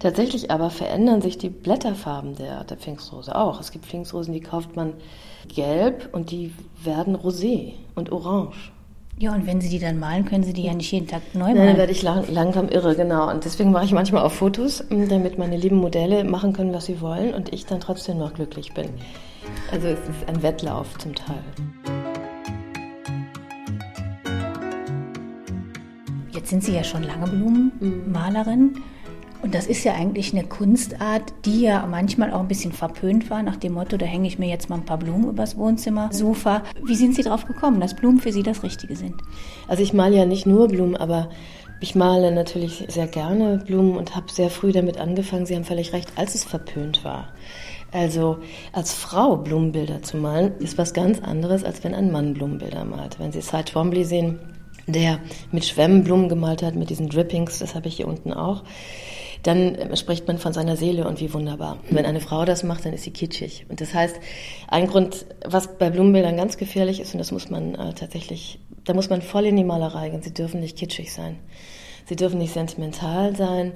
Tatsächlich 0.00 0.50
aber 0.50 0.68
verändern 0.68 1.22
sich 1.22 1.38
die 1.38 1.48
Blätterfarben 1.48 2.34
der, 2.34 2.64
der 2.64 2.76
Pfingstrose 2.76 3.34
auch. 3.34 3.58
Es 3.58 3.72
gibt 3.72 3.86
Pfingstrosen, 3.86 4.34
die 4.34 4.40
kauft 4.40 4.76
man 4.76 4.92
gelb 5.48 6.10
und 6.12 6.30
die 6.30 6.52
werden 6.84 7.16
rosé 7.16 7.72
und 7.94 8.12
orange. 8.12 8.70
Ja, 9.18 9.34
und 9.34 9.46
wenn 9.46 9.62
Sie 9.62 9.70
die 9.70 9.78
dann 9.78 9.98
malen, 9.98 10.26
können 10.26 10.44
Sie 10.44 10.52
die 10.52 10.64
ja 10.64 10.74
nicht 10.74 10.92
jeden 10.92 11.06
Tag 11.06 11.22
neu 11.32 11.40
malen. 11.40 11.56
Nein, 11.56 11.66
dann 11.68 11.76
werde 11.78 11.92
ich 11.92 12.02
lang, 12.02 12.24
langsam 12.30 12.68
irre, 12.68 12.94
genau. 12.96 13.30
Und 13.30 13.46
deswegen 13.46 13.70
mache 13.72 13.86
ich 13.86 13.92
manchmal 13.92 14.24
auch 14.24 14.32
Fotos, 14.32 14.84
damit 14.90 15.38
meine 15.38 15.56
lieben 15.56 15.76
Modelle 15.76 16.24
machen 16.24 16.52
können, 16.52 16.74
was 16.74 16.84
sie 16.84 17.00
wollen 17.00 17.32
und 17.32 17.50
ich 17.54 17.64
dann 17.64 17.80
trotzdem 17.80 18.18
noch 18.18 18.34
glücklich 18.34 18.74
bin. 18.74 18.90
Also 19.70 19.88
es 19.88 20.00
ist 20.00 20.28
ein 20.28 20.42
Wettlauf 20.42 20.98
zum 20.98 21.14
Teil. 21.14 21.42
Jetzt 26.32 26.50
sind 26.50 26.64
Sie 26.64 26.74
ja 26.74 26.84
schon 26.84 27.02
lange 27.02 27.26
Blumenmalerin. 27.26 28.82
Und 29.42 29.56
das 29.56 29.66
ist 29.66 29.82
ja 29.82 29.94
eigentlich 29.94 30.32
eine 30.32 30.44
Kunstart, 30.44 31.34
die 31.44 31.62
ja 31.62 31.84
manchmal 31.86 32.32
auch 32.32 32.38
ein 32.40 32.48
bisschen 32.48 32.70
verpönt 32.72 33.28
war, 33.28 33.42
nach 33.42 33.56
dem 33.56 33.72
Motto, 33.72 33.96
da 33.96 34.06
hänge 34.06 34.28
ich 34.28 34.38
mir 34.38 34.48
jetzt 34.48 34.70
mal 34.70 34.76
ein 34.76 34.84
paar 34.84 34.98
Blumen 34.98 35.28
übers 35.28 35.56
Wohnzimmer-Sofa. 35.56 36.62
Wie 36.84 36.94
sind 36.94 37.16
Sie 37.16 37.22
darauf 37.22 37.46
gekommen, 37.46 37.80
dass 37.80 37.96
Blumen 37.96 38.20
für 38.20 38.32
Sie 38.32 38.44
das 38.44 38.62
Richtige 38.62 38.94
sind? 38.94 39.16
Also 39.66 39.82
ich 39.82 39.92
male 39.92 40.16
ja 40.16 40.26
nicht 40.26 40.46
nur 40.46 40.68
Blumen, 40.68 40.96
aber 40.96 41.28
ich 41.82 41.94
male 41.94 42.30
natürlich 42.32 42.84
sehr 42.88 43.06
gerne 43.06 43.58
Blumen 43.58 43.96
und 43.96 44.14
habe 44.14 44.30
sehr 44.30 44.50
früh 44.50 44.72
damit 44.72 44.98
angefangen. 44.98 45.46
Sie 45.46 45.54
haben 45.56 45.64
völlig 45.64 45.92
recht, 45.92 46.12
als 46.16 46.34
es 46.34 46.44
verpönt 46.44 47.04
war 47.04 47.28
Also 47.90 48.38
als 48.72 48.94
Frau 48.94 49.36
Blumenbilder 49.36 50.02
zu 50.02 50.16
malen, 50.16 50.56
ist 50.58 50.78
was 50.78 50.94
ganz 50.94 51.20
anderes, 51.20 51.64
als 51.64 51.84
wenn 51.84 51.94
ein 51.94 52.10
Mann 52.10 52.34
Blumenbilder 52.34 52.84
malt. 52.84 53.18
Wenn 53.18 53.32
Sie 53.32 53.42
Cy 53.42 53.64
Twombly 53.64 54.04
sehen, 54.04 54.38
der 54.86 55.18
mit 55.50 55.64
Schwämmen 55.64 56.04
Blumen 56.04 56.28
gemalt 56.28 56.62
hat, 56.62 56.74
mit 56.74 56.90
diesen 56.90 57.08
Drippings, 57.08 57.58
das 57.58 57.74
habe 57.74 57.88
ich 57.88 57.96
hier 57.96 58.08
unten 58.08 58.32
auch, 58.32 58.64
dann 59.42 59.96
spricht 59.96 60.28
man 60.28 60.38
von 60.38 60.52
seiner 60.52 60.76
Seele 60.76 61.06
und 61.06 61.20
wie 61.20 61.32
wunderbar. 61.32 61.78
Wenn 61.90 62.06
eine 62.06 62.20
Frau 62.20 62.44
das 62.44 62.62
macht, 62.62 62.84
dann 62.84 62.92
ist 62.92 63.02
sie 63.02 63.10
kitschig. 63.10 63.66
Und 63.68 63.80
das 63.80 63.92
heißt, 63.92 64.16
ein 64.68 64.86
Grund, 64.86 65.26
was 65.44 65.78
bei 65.78 65.90
Blumenbildern 65.90 66.36
ganz 66.36 66.56
gefährlich 66.56 67.00
ist, 67.00 67.12
und 67.14 67.18
das 67.18 67.32
muss 67.32 67.50
man 67.50 67.74
äh, 67.74 67.92
tatsächlich, 67.92 68.60
da 68.84 68.94
muss 68.94 69.10
man 69.10 69.20
voll 69.20 69.46
in 69.46 69.56
die 69.56 69.64
Malerei 69.64 70.10
gehen, 70.10 70.22
sie 70.22 70.32
dürfen 70.32 70.60
nicht 70.60 70.78
kitschig 70.78 71.12
sein. 71.12 71.38
Sie 72.06 72.16
dürfen 72.16 72.38
nicht 72.38 72.52
sentimental 72.52 73.34
sein. 73.34 73.72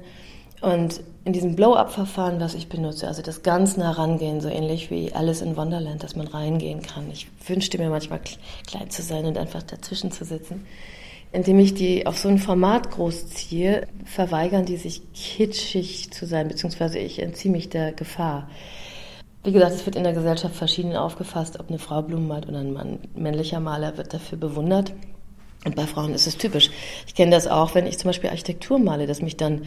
Und 0.61 1.01
in 1.23 1.33
diesem 1.33 1.55
Blow-up-Verfahren, 1.55 2.39
was 2.39 2.55
ich 2.55 2.67
benutze, 2.67 3.07
also 3.07 3.21
das 3.21 3.43
ganz 3.43 3.77
nah 3.77 3.91
rangehen, 3.91 4.41
so 4.41 4.47
ähnlich 4.47 4.89
wie 4.89 5.13
Alice 5.13 5.41
in 5.41 5.55
Wonderland, 5.55 6.01
dass 6.03 6.15
man 6.15 6.27
reingehen 6.27 6.81
kann. 6.81 7.11
Ich 7.11 7.27
wünschte 7.45 7.77
mir 7.77 7.89
manchmal 7.89 8.21
klein 8.65 8.89
zu 8.89 9.01
sein 9.01 9.25
und 9.25 9.37
einfach 9.37 9.61
dazwischen 9.63 10.11
zu 10.11 10.25
sitzen. 10.25 10.65
Indem 11.31 11.59
ich 11.59 11.73
die 11.73 12.07
auf 12.07 12.17
so 12.17 12.29
ein 12.29 12.39
Format 12.39 12.91
großziehe, 12.91 13.87
verweigern 14.05 14.65
die 14.65 14.77
sich 14.77 15.01
kitschig 15.13 16.11
zu 16.11 16.25
sein, 16.25 16.47
beziehungsweise 16.47 16.99
ich 16.99 17.21
entziehe 17.21 17.51
mich 17.51 17.69
der 17.69 17.91
Gefahr. 17.91 18.49
Wie 19.43 19.51
gesagt, 19.51 19.75
es 19.75 19.85
wird 19.85 19.95
in 19.95 20.03
der 20.03 20.13
Gesellschaft 20.13 20.55
verschieden 20.55 20.95
aufgefasst, 20.95 21.59
ob 21.59 21.69
eine 21.69 21.79
Frau 21.79 22.01
Blumen 22.01 22.27
malt 22.27 22.47
oder 22.47 22.59
ein 22.59 22.73
Mann. 22.73 22.99
Männlicher 23.15 23.59
Maler 23.59 23.97
wird 23.97 24.13
dafür 24.13 24.37
bewundert. 24.37 24.93
Und 25.65 25.75
bei 25.75 25.85
Frauen 25.87 26.13
ist 26.13 26.27
es 26.27 26.37
typisch. 26.37 26.69
Ich 27.07 27.15
kenne 27.15 27.31
das 27.31 27.47
auch, 27.47 27.75
wenn 27.75 27.87
ich 27.87 27.97
zum 27.97 28.09
Beispiel 28.09 28.29
Architektur 28.29 28.79
male, 28.79 29.07
dass 29.07 29.21
mich 29.21 29.37
dann 29.37 29.63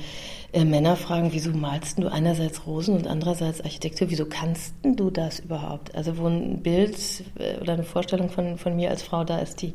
äh, 0.52 0.64
Männer 0.64 0.96
fragen, 0.96 1.32
wieso 1.32 1.50
malst 1.50 1.98
du 1.98 2.08
einerseits 2.08 2.66
Rosen 2.66 2.94
und 2.94 3.06
andererseits 3.06 3.60
Architektur? 3.60 4.08
Wieso 4.10 4.26
kannst 4.26 4.74
du 4.82 5.10
das 5.10 5.40
überhaupt? 5.40 5.94
Also 5.94 6.16
wo 6.16 6.26
ein 6.26 6.62
Bild 6.62 6.96
äh, 7.38 7.58
oder 7.60 7.74
eine 7.74 7.84
Vorstellung 7.84 8.30
von, 8.30 8.56
von 8.56 8.76
mir 8.76 8.90
als 8.90 9.02
Frau 9.02 9.24
da 9.24 9.38
ist, 9.38 9.62
die 9.62 9.74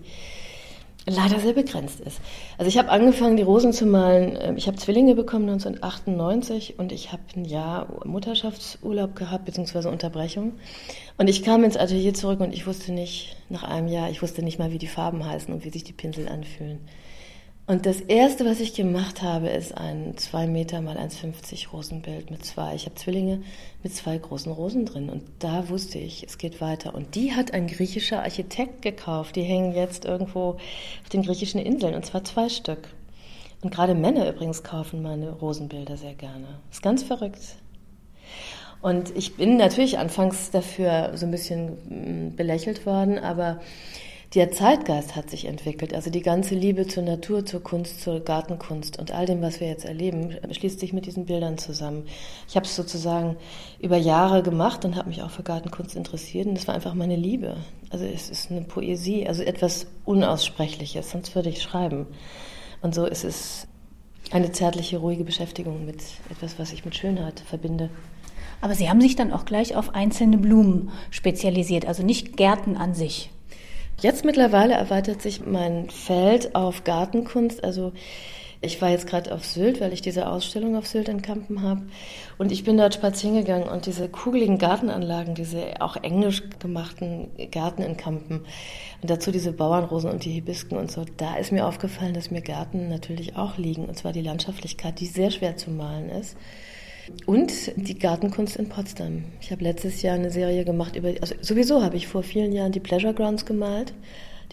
leider 1.05 1.39
sehr 1.39 1.53
begrenzt 1.53 1.99
ist. 1.99 2.19
Also 2.57 2.67
ich 2.67 2.77
habe 2.77 2.89
angefangen, 2.89 3.37
die 3.37 3.43
Rosen 3.43 3.73
zu 3.73 3.85
malen. 3.85 4.37
Ähm, 4.39 4.57
ich 4.57 4.67
habe 4.67 4.77
Zwillinge 4.77 5.15
bekommen 5.15 5.49
1998 5.49 6.79
und 6.79 6.91
ich 6.91 7.11
habe 7.11 7.23
ein 7.35 7.45
Jahr 7.45 7.87
Mutterschaftsurlaub 8.05 9.15
gehabt, 9.15 9.45
beziehungsweise 9.45 9.89
Unterbrechung. 9.89 10.53
Und 11.17 11.27
ich 11.27 11.43
kam 11.43 11.63
ins 11.63 11.77
Atelier 11.77 12.13
zurück 12.13 12.39
und 12.39 12.53
ich 12.53 12.67
wusste 12.67 12.91
nicht, 12.91 13.37
nach 13.49 13.63
einem 13.63 13.87
Jahr, 13.87 14.09
ich 14.09 14.21
wusste 14.21 14.41
nicht 14.41 14.59
mal, 14.59 14.71
wie 14.71 14.79
die 14.79 14.87
Farben 14.87 15.25
heißen 15.25 15.53
und 15.53 15.63
wie 15.63 15.69
sich 15.69 15.83
die 15.83 15.93
Pinsel 15.93 16.27
anfühlen. 16.27 16.79
Und 17.67 17.87
das 17.87 17.99
erste, 17.99 18.45
was 18.45 18.59
ich 18.59 18.75
gemacht 18.75 19.23
habe, 19.23 19.49
ist 19.49 19.75
ein 19.75 20.15
2 20.15 20.45
Meter 20.45 20.81
mal 20.81 20.97
1,50 20.97 21.69
Rosenbild 21.69 22.29
mit 22.29 22.45
zwei. 22.45 22.75
Ich 22.75 22.85
habe 22.85 22.93
Zwillinge 22.93 23.41
mit 23.81 23.95
zwei 23.95 24.19
großen 24.19 24.51
Rosen 24.51 24.85
drin. 24.85 25.09
Und 25.09 25.23
da 25.39 25.67
wusste 25.69 25.97
ich, 25.97 26.23
es 26.23 26.37
geht 26.37 26.61
weiter. 26.61 26.93
Und 26.93 27.15
die 27.15 27.33
hat 27.33 27.55
ein 27.55 27.65
griechischer 27.65 28.21
Architekt 28.21 28.83
gekauft. 28.83 29.35
Die 29.35 29.41
hängen 29.41 29.73
jetzt 29.73 30.05
irgendwo 30.05 30.49
auf 30.49 31.09
den 31.11 31.23
griechischen 31.23 31.59
Inseln. 31.59 31.95
Und 31.95 32.05
zwar 32.05 32.23
zwei 32.23 32.49
Stück. 32.49 32.89
Und 33.61 33.73
gerade 33.73 33.95
Männer 33.95 34.29
übrigens 34.29 34.61
kaufen 34.61 35.01
meine 35.01 35.31
Rosenbilder 35.31 35.97
sehr 35.97 36.13
gerne. 36.13 36.59
Ist 36.69 36.83
ganz 36.83 37.01
verrückt. 37.01 37.41
Und 38.83 39.17
ich 39.17 39.37
bin 39.37 39.57
natürlich 39.57 39.97
anfangs 39.97 40.51
dafür 40.51 41.13
so 41.15 41.25
ein 41.25 41.31
bisschen 41.31 42.29
mm, 42.29 42.35
belächelt 42.35 42.85
worden, 42.85 43.17
aber 43.17 43.59
der 44.35 44.51
Zeitgeist 44.51 45.15
hat 45.15 45.29
sich 45.29 45.45
entwickelt. 45.45 45.93
Also 45.93 46.09
die 46.09 46.21
ganze 46.21 46.55
Liebe 46.55 46.85
zur 46.85 47.03
Natur, 47.03 47.45
zur 47.45 47.63
Kunst, 47.63 48.01
zur 48.01 48.19
Gartenkunst 48.19 48.99
und 48.99 49.11
all 49.11 49.25
dem, 49.25 49.41
was 49.41 49.61
wir 49.61 49.67
jetzt 49.67 49.85
erleben, 49.85 50.35
schließt 50.51 50.79
sich 50.81 50.91
mit 50.91 51.05
diesen 51.05 51.25
Bildern 51.25 51.57
zusammen. 51.57 52.05
Ich 52.49 52.57
habe 52.57 52.65
es 52.65 52.75
sozusagen 52.75 53.37
über 53.79 53.95
Jahre 53.95 54.43
gemacht 54.43 54.83
und 54.83 54.97
habe 54.97 55.07
mich 55.07 55.21
auch 55.21 55.29
für 55.29 55.43
Gartenkunst 55.43 55.95
interessiert 55.95 56.47
und 56.47 56.57
es 56.57 56.67
war 56.67 56.75
einfach 56.75 56.93
meine 56.95 57.15
Liebe. 57.15 57.55
Also 57.89 58.03
es 58.03 58.29
ist 58.29 58.51
eine 58.51 58.61
Poesie, 58.61 59.25
also 59.25 59.41
etwas 59.41 59.87
Unaussprechliches, 60.03 61.11
sonst 61.11 61.33
würde 61.33 61.49
ich 61.49 61.61
schreiben. 61.61 62.05
Und 62.81 62.93
so 62.93 63.05
ist 63.05 63.23
es 63.23 63.67
eine 64.31 64.51
zärtliche, 64.51 64.97
ruhige 64.97 65.23
Beschäftigung 65.23 65.85
mit 65.85 66.03
etwas, 66.29 66.59
was 66.59 66.73
ich 66.73 66.83
mit 66.83 66.95
Schönheit 66.95 67.39
verbinde. 67.39 67.89
Aber 68.59 68.75
Sie 68.75 68.89
haben 68.89 68.99
sich 68.99 69.15
dann 69.15 69.31
auch 69.31 69.45
gleich 69.45 69.77
auf 69.77 69.95
einzelne 69.95 70.37
Blumen 70.37 70.91
spezialisiert, 71.09 71.85
also 71.85 72.03
nicht 72.03 72.35
Gärten 72.35 72.75
an 72.75 72.93
sich. 72.93 73.29
Jetzt 74.01 74.25
mittlerweile 74.25 74.73
erweitert 74.73 75.21
sich 75.21 75.45
mein 75.45 75.89
Feld 75.89 76.53
auf 76.53 76.83
Gartenkunst. 76.83 77.63
Also 77.63 77.93
ich 78.61 78.81
war 78.81 78.89
jetzt 78.89 79.07
gerade 79.07 79.33
auf 79.33 79.45
Sylt, 79.45 79.79
weil 79.79 79.93
ich 79.93 80.01
diese 80.01 80.27
Ausstellung 80.27 80.75
auf 80.75 80.87
Sylt 80.87 81.07
in 81.07 81.21
Kampen 81.21 81.61
habe. 81.61 81.83
Und 82.37 82.51
ich 82.51 82.63
bin 82.63 82.77
dort 82.77 82.95
spazieren 82.95 83.35
gegangen 83.35 83.69
und 83.69 83.85
diese 83.85 84.09
kugeligen 84.09 84.57
Gartenanlagen, 84.57 85.35
diese 85.35 85.81
auch 85.81 85.95
englisch 85.97 86.43
gemachten 86.59 87.29
Gärten 87.51 87.83
in 87.83 87.95
Kampen 87.95 88.45
und 89.01 89.09
dazu 89.09 89.31
diese 89.31 89.51
Bauernrosen 89.51 90.09
und 90.09 90.25
die 90.25 90.31
Hibisken 90.31 90.77
und 90.77 90.91
so, 90.91 91.05
da 91.17 91.35
ist 91.35 91.51
mir 91.51 91.65
aufgefallen, 91.65 92.13
dass 92.13 92.31
mir 92.31 92.41
Gärten 92.41 92.89
natürlich 92.89 93.35
auch 93.37 93.57
liegen. 93.57 93.85
Und 93.85 93.97
zwar 93.97 94.13
die 94.13 94.21
Landschaftlichkeit, 94.21 94.99
die 94.99 95.07
sehr 95.07 95.31
schwer 95.31 95.57
zu 95.57 95.69
malen 95.69 96.09
ist. 96.09 96.35
Und 97.25 97.71
die 97.75 97.97
Gartenkunst 97.97 98.55
in 98.55 98.69
Potsdam. 98.69 99.25
Ich 99.41 99.51
habe 99.51 99.63
letztes 99.63 100.01
Jahr 100.01 100.15
eine 100.15 100.31
Serie 100.31 100.65
gemacht 100.65 100.95
über, 100.95 101.09
also 101.21 101.35
sowieso 101.41 101.83
habe 101.83 101.97
ich 101.97 102.07
vor 102.07 102.23
vielen 102.23 102.51
Jahren 102.51 102.71
die 102.71 102.79
Pleasure 102.79 103.13
Grounds 103.13 103.45
gemalt, 103.45 103.93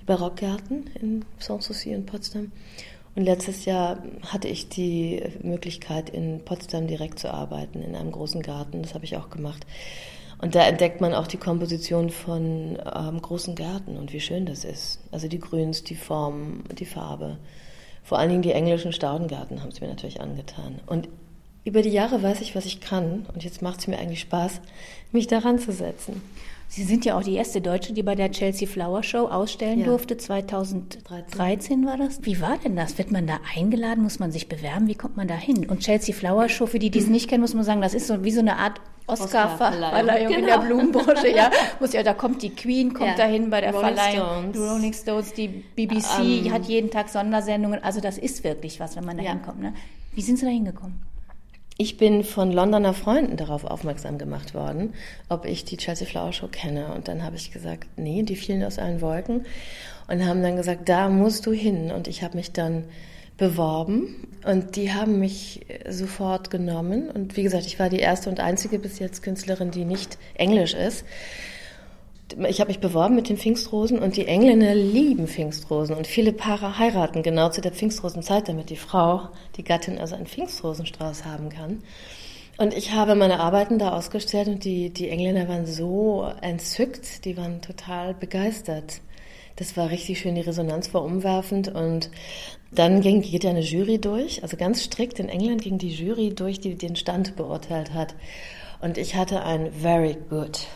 die 0.01 0.05
Barockgärten 0.05 0.91
in 1.01 1.25
Sanssouci 1.39 1.93
in 1.93 2.05
Potsdam. 2.05 2.53
Und 3.15 3.25
letztes 3.25 3.65
Jahr 3.67 4.03
hatte 4.27 4.49
ich 4.49 4.69
die 4.69 5.23
Möglichkeit, 5.43 6.11
in 6.11 6.41
Potsdam 6.45 6.87
direkt 6.87 7.19
zu 7.19 7.33
arbeiten, 7.33 7.83
in 7.83 7.95
einem 7.95 8.13
großen 8.13 8.43
Garten. 8.43 8.83
Das 8.83 8.95
habe 8.95 9.05
ich 9.05 9.17
auch 9.17 9.29
gemacht. 9.29 9.67
Und 10.39 10.55
da 10.55 10.67
entdeckt 10.67 11.01
man 11.01 11.15
auch 11.15 11.27
die 11.27 11.37
Komposition 11.37 12.11
von 12.11 12.79
ähm, 12.95 13.23
großen 13.23 13.55
Gärten 13.55 13.97
und 13.97 14.13
wie 14.13 14.21
schön 14.21 14.45
das 14.45 14.65
ist. 14.65 15.01
Also 15.13 15.29
die 15.29 15.39
Grüns, 15.39 15.85
die 15.85 15.95
Form, 15.95 16.65
die 16.79 16.87
Farbe. 16.87 17.39
Vor 18.03 18.19
allen 18.19 18.31
Dingen 18.31 18.43
die 18.43 18.53
englischen 18.53 18.93
Staudengärten 18.93 19.63
haben 19.63 19.69
es 19.69 19.81
mir 19.81 19.89
natürlich 19.89 20.21
angetan. 20.21 20.81
Und 20.87 21.09
über 21.65 21.83
die 21.83 21.91
Jahre 21.91 22.23
weiß 22.23 22.41
ich, 22.41 22.55
was 22.55 22.67
ich 22.67 22.81
kann 22.81 23.27
und 23.35 23.45
jetzt 23.45 23.63
macht 23.63 23.81
es 23.81 23.87
mir 23.87 23.99
eigentlich 23.99 24.21
Spaß, 24.21 24.61
mich 25.13 25.27
daran 25.27 25.59
zu 25.59 25.73
setzen. 25.73 26.21
Sie 26.75 26.85
sind 26.85 27.05
ja 27.05 27.19
auch 27.19 27.23
die 27.23 27.35
erste 27.35 27.61
Deutsche, 27.61 27.93
die 27.93 28.03
bei 28.03 28.15
der 28.15 28.31
Chelsea 28.31 28.67
Flower 28.67 29.03
Show 29.03 29.27
ausstellen 29.27 29.81
ja. 29.81 29.85
durfte. 29.85 30.17
2013 30.17 31.85
war 31.85 31.99
das. 31.99 32.21
Wie 32.23 32.41
war 32.41 32.57
denn 32.57 32.77
das? 32.77 32.97
Wird 32.97 33.11
man 33.11 33.27
da 33.27 33.41
eingeladen? 33.55 34.03
Muss 34.03 34.19
man 34.19 34.33
sich 34.33 34.49
bewerben? 34.49 34.89
Wie 34.89 34.95
kommt 34.95 35.19
man 35.19 35.29
da 35.29 35.35
hin? 35.35 35.69
Und 35.69 35.81
Chelsea 35.81 36.15
Flower 36.15 36.49
Show, 36.49 36.65
für 36.65 36.79
die, 36.79 36.89
die 36.89 37.01
es 37.01 37.09
nicht 37.09 37.29
kennen, 37.29 37.43
muss 37.43 37.53
man 37.53 37.65
sagen, 37.65 37.83
das 37.83 37.93
ist 37.93 38.07
so 38.07 38.25
wie 38.25 38.31
so 38.31 38.41
eine 38.41 38.57
Art 38.57 38.81
Oscar-Verleihung 39.07 40.33
genau. 40.33 40.39
in 40.39 40.47
der 40.47 40.59
Blumenbranche. 40.61 41.29
Ja, 41.29 41.51
muss 41.81 41.93
ja, 41.93 42.03
da 42.03 42.15
kommt 42.15 42.41
die 42.43 42.55
Queen, 42.55 42.95
kommt 42.95 43.11
ja. 43.11 43.17
dahin 43.17 43.51
bei 43.51 43.61
der 43.61 43.75
Rolling 43.75 43.95
Verleihung. 43.95 44.51
Stones. 44.55 44.71
Rolling 44.71 44.93
Stones, 44.95 45.33
die 45.35 45.49
BBC 45.49 46.21
um, 46.21 46.47
ähm. 46.47 46.53
hat 46.55 46.65
jeden 46.65 46.91
Tag 46.91 47.11
Sondersendungen. 47.11 47.85
Also 47.85 48.01
das 48.01 48.17
ist 48.17 48.45
wirklich 48.45 48.81
was, 48.81 48.97
wenn 48.97 49.05
man 49.05 49.19
da 49.19 49.25
hinkommt. 49.25 49.61
Ne? 49.61 49.75
Wie 50.15 50.23
sind 50.23 50.39
Sie 50.39 50.47
da 50.47 50.51
hingekommen? 50.51 51.12
Ich 51.79 51.97
bin 51.97 52.23
von 52.23 52.53
Londoner 52.53 52.95
Freunden 52.95 53.37
darauf 53.37 53.65
aufmerksam 53.65 54.19
gemacht 54.19 54.55
worden, 54.55 54.95
ob 55.29 55.47
ich 55.47 55.65
die 55.65 55.77
Chelsea 55.77 56.07
Flower 56.07 56.33
Show 56.33 56.49
kenne. 56.49 56.93
Und 56.95 57.09
dann 57.09 57.25
habe 57.25 57.37
ich 57.37 57.51
gesagt, 57.51 57.89
nee, 57.97 58.23
die 58.23 58.37
fielen 58.37 58.63
aus 58.63 58.79
allen 58.79 59.01
Wolken. 59.01 59.47
Und 60.09 60.27
haben 60.27 60.43
dann 60.43 60.57
gesagt, 60.57 60.89
da 60.89 61.09
musst 61.09 61.47
du 61.47 61.53
hin. 61.53 61.91
Und 61.91 62.09
ich 62.09 62.23
habe 62.23 62.37
mich 62.37 62.53
dann 62.53 62.85
beworben 63.39 64.29
und 64.45 64.77
die 64.77 64.93
haben 64.93 65.19
mich 65.19 65.61
sofort 65.89 66.51
genommen. 66.51 67.11
Und 67.11 67.37
wie 67.37 67.43
gesagt, 67.43 67.67
ich 67.67 67.79
war 67.79 67.89
die 67.89 67.99
erste 67.99 68.29
und 68.29 68.41
einzige 68.41 68.79
bis 68.79 68.99
jetzt 68.99 69.23
Künstlerin, 69.23 69.71
die 69.71 69.85
nicht 69.85 70.19
Englisch 70.35 70.75
ist 70.75 71.05
ich 72.49 72.61
habe 72.61 72.69
mich 72.69 72.81
beworben 72.81 73.15
mit 73.15 73.29
den 73.29 73.37
Pfingstrosen 73.37 73.99
und 73.99 74.17
die 74.17 74.27
Engländer 74.27 74.75
lieben 74.75 75.27
Pfingstrosen 75.27 75.97
und 75.97 76.07
viele 76.07 76.33
Paare 76.33 76.79
heiraten 76.79 77.23
genau 77.23 77.49
zu 77.49 77.61
der 77.61 77.73
Pfingstrosenzeit, 77.73 78.49
damit 78.49 78.71
die 78.71 78.77
Frau, 78.77 79.29
die 79.57 79.65
Gattin 79.65 79.99
also 79.99 80.15
einen 80.15 80.27
Pfingstrosenstrauß 80.27 81.25
haben 81.25 81.49
kann. 81.49 81.83
Und 82.59 82.75
ich 82.75 82.93
habe 82.93 83.15
meine 83.15 83.41
Arbeiten 83.41 83.79
da 83.79 83.97
ausgestellt 83.97 84.49
und 84.49 84.65
die, 84.65 84.91
die 84.91 85.09
Engländer 85.09 85.49
waren 85.49 85.67
so 85.67 86.31
entzückt, 86.43 87.25
die 87.25 87.37
waren 87.37 87.63
total 87.63 88.15
begeistert. 88.15 89.01
Das 89.57 89.77
war 89.77 89.91
richtig 89.91 90.21
schön, 90.21 90.35
die 90.35 90.41
Resonanz 90.43 90.93
war 90.95 91.03
umwerfend 91.03 91.69
und 91.69 92.11
dann 92.71 93.01
ging, 93.01 93.21
geht 93.21 93.45
ja 93.45 93.51
eine 93.51 93.61
Jury 93.61 93.99
durch, 93.99 94.43
also 94.43 94.57
ganz 94.57 94.83
strikt 94.83 95.19
in 95.19 95.29
England 95.29 95.63
ging 95.63 95.79
die 95.79 95.91
Jury 95.91 96.35
durch, 96.35 96.59
die 96.59 96.75
den 96.75 96.97
Stand 96.97 97.37
beurteilt 97.37 97.93
hat. 97.93 98.15
Und 98.81 98.99
ich 98.99 99.15
hatte 99.15 99.45
ein 99.45 99.71
very 99.73 100.17
good 100.31 100.67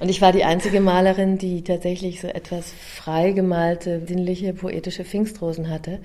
und 0.00 0.08
ich 0.08 0.20
war 0.20 0.32
die 0.32 0.44
einzige 0.44 0.80
Malerin, 0.80 1.38
die 1.38 1.62
tatsächlich 1.62 2.20
so 2.20 2.28
etwas 2.28 2.72
frei 2.72 3.32
gemalte, 3.32 4.02
sinnliche, 4.06 4.52
poetische 4.52 5.04
Pfingstrosen 5.04 5.68
hatte. 5.70 6.00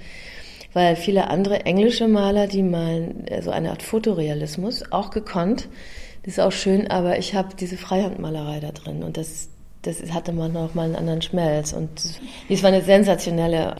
Weil 0.73 0.95
viele 0.95 1.29
andere 1.29 1.65
englische 1.65 2.07
Maler, 2.07 2.47
die 2.47 2.63
malen 2.63 3.25
äh, 3.27 3.41
so 3.41 3.51
eine 3.51 3.71
Art 3.71 3.83
Fotorealismus, 3.83 4.91
auch 4.91 5.09
gekonnt. 5.09 5.69
Das 6.23 6.33
ist 6.33 6.39
auch 6.39 6.51
schön, 6.51 6.87
aber 6.87 7.17
ich 7.17 7.35
habe 7.35 7.55
diese 7.55 7.77
Freihandmalerei 7.77 8.59
da 8.59 8.71
drin 8.71 9.01
und 9.01 9.17
das, 9.17 9.49
das 9.83 10.11
hatte 10.11 10.33
man 10.33 10.51
noch 10.51 10.75
mal 10.75 10.83
einen 10.83 10.95
anderen 10.97 11.21
Schmelz. 11.21 11.73
Und 11.73 11.89
es 12.49 12.63
war 12.63 12.67
eine 12.67 12.81
sensationelle 12.81 13.77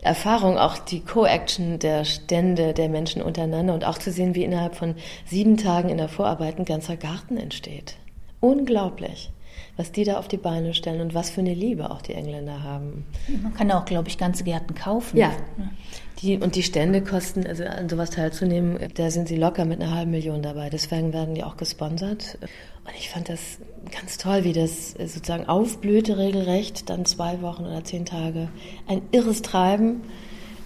Erfahrung, 0.00 0.58
auch 0.58 0.78
die 0.78 1.00
Co-Action 1.00 1.78
der 1.78 2.04
Stände 2.04 2.72
der 2.72 2.88
Menschen 2.88 3.22
untereinander 3.22 3.74
und 3.74 3.84
auch 3.84 3.98
zu 3.98 4.10
sehen, 4.10 4.34
wie 4.34 4.42
innerhalb 4.42 4.74
von 4.74 4.96
sieben 5.26 5.58
Tagen 5.58 5.90
in 5.90 5.98
der 5.98 6.08
Vorarbeit 6.08 6.58
ein 6.58 6.64
ganzer 6.64 6.96
Garten 6.96 7.36
entsteht. 7.36 7.96
unglaublich, 8.40 9.30
was 9.82 9.90
die 9.90 10.04
da 10.04 10.16
auf 10.16 10.28
die 10.28 10.36
Beine 10.36 10.74
stellen 10.74 11.00
und 11.00 11.12
was 11.12 11.30
für 11.30 11.40
eine 11.40 11.54
Liebe 11.54 11.90
auch 11.90 12.02
die 12.02 12.14
Engländer 12.14 12.62
haben. 12.62 13.04
Man 13.42 13.52
kann 13.52 13.68
auch, 13.72 13.84
glaube 13.84 14.08
ich, 14.08 14.16
ganze 14.16 14.44
Gärten 14.44 14.76
kaufen. 14.76 15.16
Ja. 15.16 15.32
Die, 16.20 16.38
und 16.38 16.54
die 16.54 16.62
Stände 16.62 17.02
kosten, 17.02 17.44
also 17.44 17.64
an 17.64 17.88
sowas 17.88 18.10
teilzunehmen, 18.10 18.78
da 18.94 19.10
sind 19.10 19.26
sie 19.26 19.34
locker 19.34 19.64
mit 19.64 19.82
einer 19.82 19.92
halben 19.92 20.12
Million 20.12 20.40
dabei. 20.40 20.70
Deswegen 20.70 21.12
werden 21.12 21.34
die 21.34 21.42
auch 21.42 21.56
gesponsert. 21.56 22.38
Und 22.84 22.94
ich 22.96 23.10
fand 23.10 23.28
das 23.28 23.58
ganz 23.90 24.18
toll, 24.18 24.44
wie 24.44 24.52
das 24.52 24.92
sozusagen 24.92 25.48
aufblühte 25.48 26.16
regelrecht, 26.16 26.88
dann 26.88 27.04
zwei 27.04 27.42
Wochen 27.42 27.64
oder 27.64 27.82
zehn 27.82 28.04
Tage. 28.04 28.50
Ein 28.86 29.02
irres 29.10 29.42
Treiben. 29.42 30.02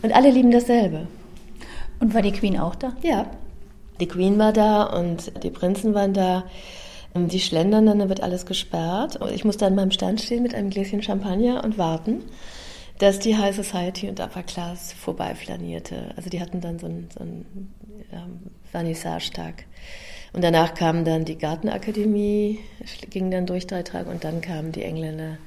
Und 0.02 0.14
alle 0.14 0.30
lieben 0.30 0.50
dasselbe. 0.50 1.06
Und 2.00 2.12
war 2.12 2.20
die 2.20 2.32
Queen 2.32 2.58
auch 2.58 2.74
da? 2.74 2.92
Ja. 3.00 3.30
Die 3.98 4.08
Queen 4.08 4.38
war 4.38 4.52
da 4.52 4.82
und 4.82 5.42
die 5.42 5.50
Prinzen 5.50 5.94
waren 5.94 6.12
da. 6.12 6.44
Die 7.28 7.40
schlendern 7.40 7.86
dann, 7.86 7.98
da 7.98 8.08
wird 8.08 8.22
alles 8.22 8.46
gesperrt. 8.46 9.18
Ich 9.32 9.44
musste 9.44 9.66
an 9.66 9.74
meinem 9.74 9.90
Stand 9.90 10.20
stehen 10.20 10.42
mit 10.42 10.54
einem 10.54 10.70
Gläschen 10.70 11.02
Champagner 11.02 11.64
und 11.64 11.78
warten, 11.78 12.22
dass 12.98 13.18
die 13.18 13.36
High 13.36 13.54
Society 13.54 14.08
und 14.08 14.20
Upper 14.20 14.42
Class 14.42 14.92
vorbeiflanierte. 14.92 16.12
Also 16.16 16.30
die 16.30 16.40
hatten 16.40 16.60
dann 16.60 16.78
so 16.78 16.86
einen, 16.86 17.08
so 17.12 17.20
einen 17.20 17.74
ähm, 18.12 18.40
Vernissage-Tag. 18.70 19.64
Und 20.32 20.42
danach 20.42 20.74
kam 20.74 21.04
dann 21.04 21.24
die 21.24 21.38
Gartenakademie, 21.38 22.60
ging 23.10 23.30
dann 23.30 23.46
durch 23.46 23.66
drei 23.66 23.82
Tage 23.82 24.10
und 24.10 24.24
dann 24.24 24.40
kamen 24.40 24.72
die 24.72 24.82
Engländer. 24.82 25.38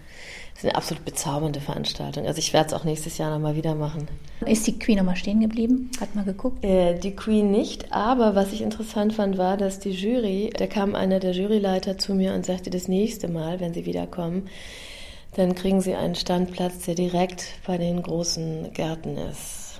Das 0.60 0.66
ist 0.66 0.72
eine 0.72 0.78
absolut 0.78 1.06
bezaubernde 1.06 1.62
Veranstaltung. 1.62 2.28
Also 2.28 2.40
ich 2.40 2.52
werde 2.52 2.68
es 2.68 2.74
auch 2.74 2.84
nächstes 2.84 3.18
Jahr 3.18 3.32
nochmal 3.32 3.56
wieder 3.56 3.76
machen. 3.76 4.10
Ist 4.46 4.68
die 4.68 4.78
Queen 4.78 4.98
nochmal 4.98 5.16
stehen 5.16 5.40
geblieben? 5.40 5.90
Hat 6.02 6.16
mal 6.16 6.26
geguckt? 6.26 6.66
Äh, 6.66 7.00
die 7.00 7.16
Queen 7.16 7.50
nicht, 7.50 7.94
aber 7.94 8.36
was 8.36 8.52
ich 8.52 8.62
interessant 8.62 9.14
fand, 9.14 9.38
war, 9.38 9.56
dass 9.56 9.80
die 9.80 9.92
Jury, 9.92 10.50
da 10.58 10.68
kam 10.68 10.96
einer 10.96 11.22
der 11.22 11.32
Juryleiter 11.32 11.98
zu 11.98 12.14
mir 12.14 12.34
und 12.34 12.46
sagte, 12.46 12.70
das 12.72 12.90
nächste 12.90 13.30
Mal, 13.30 13.62
wenn 13.62 13.74
sie 13.74 13.86
wiederkommen, 13.86 14.50
dann 15.34 15.56
kriegen 15.56 15.80
sie 15.80 15.96
einen 15.96 16.16
Standplatz, 16.16 16.80
der 16.80 16.96
direkt 16.96 17.46
bei 17.66 17.78
den 17.78 18.04
großen 18.04 18.74
Gärten 18.74 19.16
ist. 19.16 19.80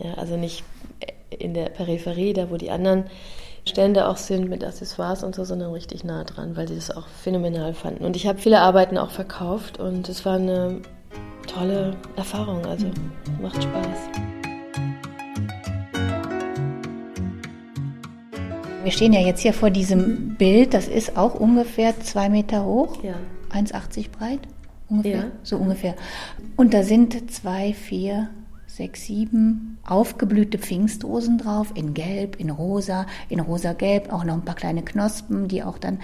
Ja, 0.00 0.14
also 0.14 0.36
nicht 0.36 0.64
in 1.30 1.54
der 1.54 1.66
Peripherie, 1.66 2.32
da 2.32 2.50
wo 2.50 2.56
die 2.56 2.72
anderen 2.72 3.04
Stände 3.68 4.08
auch 4.08 4.16
sind 4.16 4.48
mit 4.48 4.64
Accessoires 4.64 5.22
und 5.22 5.34
so, 5.34 5.44
sondern 5.44 5.72
richtig 5.72 6.02
nah 6.04 6.24
dran, 6.24 6.56
weil 6.56 6.66
sie 6.66 6.74
das 6.74 6.90
auch 6.90 7.06
phänomenal 7.06 7.74
fanden. 7.74 8.04
Und 8.04 8.16
ich 8.16 8.26
habe 8.26 8.38
viele 8.38 8.60
Arbeiten 8.60 8.98
auch 8.98 9.10
verkauft 9.10 9.78
und 9.78 10.08
es 10.08 10.24
war 10.24 10.36
eine 10.36 10.80
tolle 11.46 11.96
Erfahrung, 12.16 12.64
also 12.66 12.86
macht 13.40 13.62
Spaß. 13.62 13.98
Wir 18.84 18.92
stehen 18.92 19.12
ja 19.12 19.20
jetzt 19.20 19.40
hier 19.40 19.52
vor 19.52 19.70
diesem 19.70 20.36
Bild, 20.36 20.72
das 20.72 20.88
ist 20.88 21.16
auch 21.16 21.34
ungefähr 21.34 21.98
zwei 22.00 22.28
Meter 22.28 22.64
hoch, 22.64 23.02
Ja. 23.02 23.14
1,80 23.50 24.10
breit, 24.10 24.40
ungefähr, 24.88 25.16
Ja. 25.18 25.24
so 25.42 25.56
ungefähr. 25.56 25.94
Und 26.56 26.72
da 26.74 26.82
sind 26.82 27.30
zwei, 27.30 27.72
vier, 27.74 28.28
sechs, 28.78 29.04
sieben 29.04 29.78
aufgeblühte 29.84 30.56
Pfingstrosen 30.56 31.36
drauf, 31.36 31.72
in 31.74 31.94
Gelb, 31.94 32.36
in 32.36 32.48
Rosa, 32.48 33.06
in 33.28 33.40
Rosa-Gelb, 33.40 34.12
auch 34.12 34.24
noch 34.24 34.34
ein 34.34 34.44
paar 34.44 34.54
kleine 34.54 34.82
Knospen, 34.82 35.48
die 35.48 35.62
auch 35.62 35.78
dann 35.78 35.98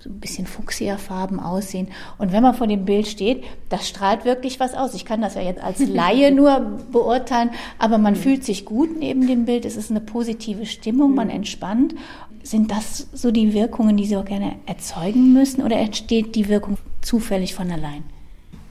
so 0.00 0.08
ein 0.08 0.20
bisschen 0.20 0.46
fuchsia-farben 0.46 1.38
aussehen. 1.38 1.88
Und 2.18 2.32
wenn 2.32 2.42
man 2.42 2.54
vor 2.54 2.66
dem 2.66 2.84
Bild 2.84 3.06
steht, 3.06 3.44
das 3.68 3.88
strahlt 3.88 4.24
wirklich 4.24 4.58
was 4.58 4.74
aus. 4.74 4.94
Ich 4.94 5.04
kann 5.04 5.20
das 5.20 5.34
ja 5.34 5.42
jetzt 5.42 5.62
als 5.62 5.78
Laie 5.86 6.32
nur 6.32 6.78
beurteilen, 6.90 7.50
aber 7.78 7.98
man 7.98 8.16
fühlt 8.16 8.44
sich 8.44 8.64
gut 8.64 8.98
neben 8.98 9.26
dem 9.26 9.44
Bild. 9.44 9.64
Es 9.64 9.76
ist 9.76 9.90
eine 9.90 10.00
positive 10.00 10.66
Stimmung, 10.66 11.14
man 11.14 11.28
entspannt. 11.28 11.94
Sind 12.42 12.70
das 12.70 13.08
so 13.12 13.30
die 13.30 13.52
Wirkungen, 13.52 13.96
die 13.96 14.06
Sie 14.06 14.16
auch 14.16 14.24
gerne 14.24 14.56
erzeugen 14.66 15.32
müssen 15.32 15.62
oder 15.62 15.76
entsteht 15.76 16.34
die 16.34 16.48
Wirkung 16.48 16.78
zufällig 17.00 17.54
von 17.54 17.70
allein? 17.70 18.04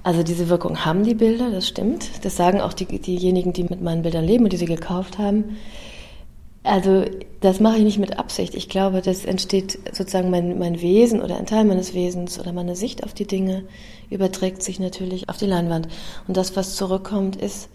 Also 0.04 0.24
diese 0.24 0.50
Wirkung 0.50 0.84
haben 0.84 1.04
die 1.04 1.14
Bilder, 1.14 1.52
das 1.52 1.68
stimmt. 1.68 2.26
Das 2.26 2.36
sagen 2.36 2.60
auch 2.60 2.74
die, 2.74 2.86
diejenigen, 2.86 3.54
die 3.54 3.64
mit 3.64 3.82
meinen 3.82 4.02
Bildern 4.02 4.26
leben 4.26 4.44
und 4.46 4.54
die 4.54 4.58
sie 4.58 4.66
gekauft 4.66 5.20
haben. 5.20 5.58
Also 6.64 7.06
das 7.40 7.60
mache 7.60 7.78
ich 7.78 7.84
nicht 7.84 7.98
mit 7.98 8.20
Absicht. 8.20 8.54
Ich 8.54 8.70
glaube, 8.70 9.02
das 9.02 9.26
entsteht 9.26 9.80
sozusagen 9.96 10.30
mein, 10.30 10.60
mein 10.60 10.80
Wesen 10.82 11.22
oder 11.22 11.38
ein 11.38 11.48
Teil 11.48 11.66
meines 11.66 11.94
Wesens 11.94 12.40
oder 12.40 12.54
meine 12.54 12.76
Sicht 12.76 13.04
auf 13.04 13.14
die 13.14 13.26
Dinge 13.26 13.64
überträgt 14.10 14.62
sich 14.62 14.80
natürlich 14.80 15.30
auf 15.30 15.38
die 15.38 15.48
Leinwand. 15.48 15.88
Und 16.28 16.38
das, 16.38 16.56
was 16.56 16.76
zurückkommt, 16.76 17.36
ist, 17.36 17.70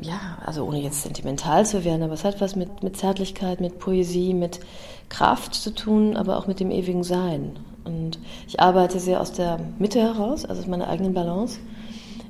ja, 0.00 0.38
also 0.44 0.64
ohne 0.64 0.80
jetzt 0.80 1.02
sentimental 1.02 1.64
zu 1.64 1.84
werden, 1.84 2.02
aber 2.02 2.14
es 2.14 2.24
hat 2.24 2.40
was 2.40 2.56
mit, 2.56 2.82
mit 2.82 2.96
Zärtlichkeit, 2.96 3.60
mit 3.60 3.78
Poesie, 3.78 4.34
mit 4.34 4.60
Kraft 5.08 5.54
zu 5.54 5.74
tun, 5.74 6.16
aber 6.16 6.38
auch 6.38 6.46
mit 6.46 6.60
dem 6.60 6.70
ewigen 6.70 7.04
Sein. 7.04 7.56
Und 7.84 8.18
ich 8.46 8.60
arbeite 8.60 9.00
sehr 9.00 9.20
aus 9.20 9.32
der 9.32 9.58
Mitte 9.78 10.00
heraus, 10.00 10.44
also 10.44 10.60
aus 10.62 10.68
meiner 10.68 10.88
eigenen 10.88 11.14
Balance 11.14 11.58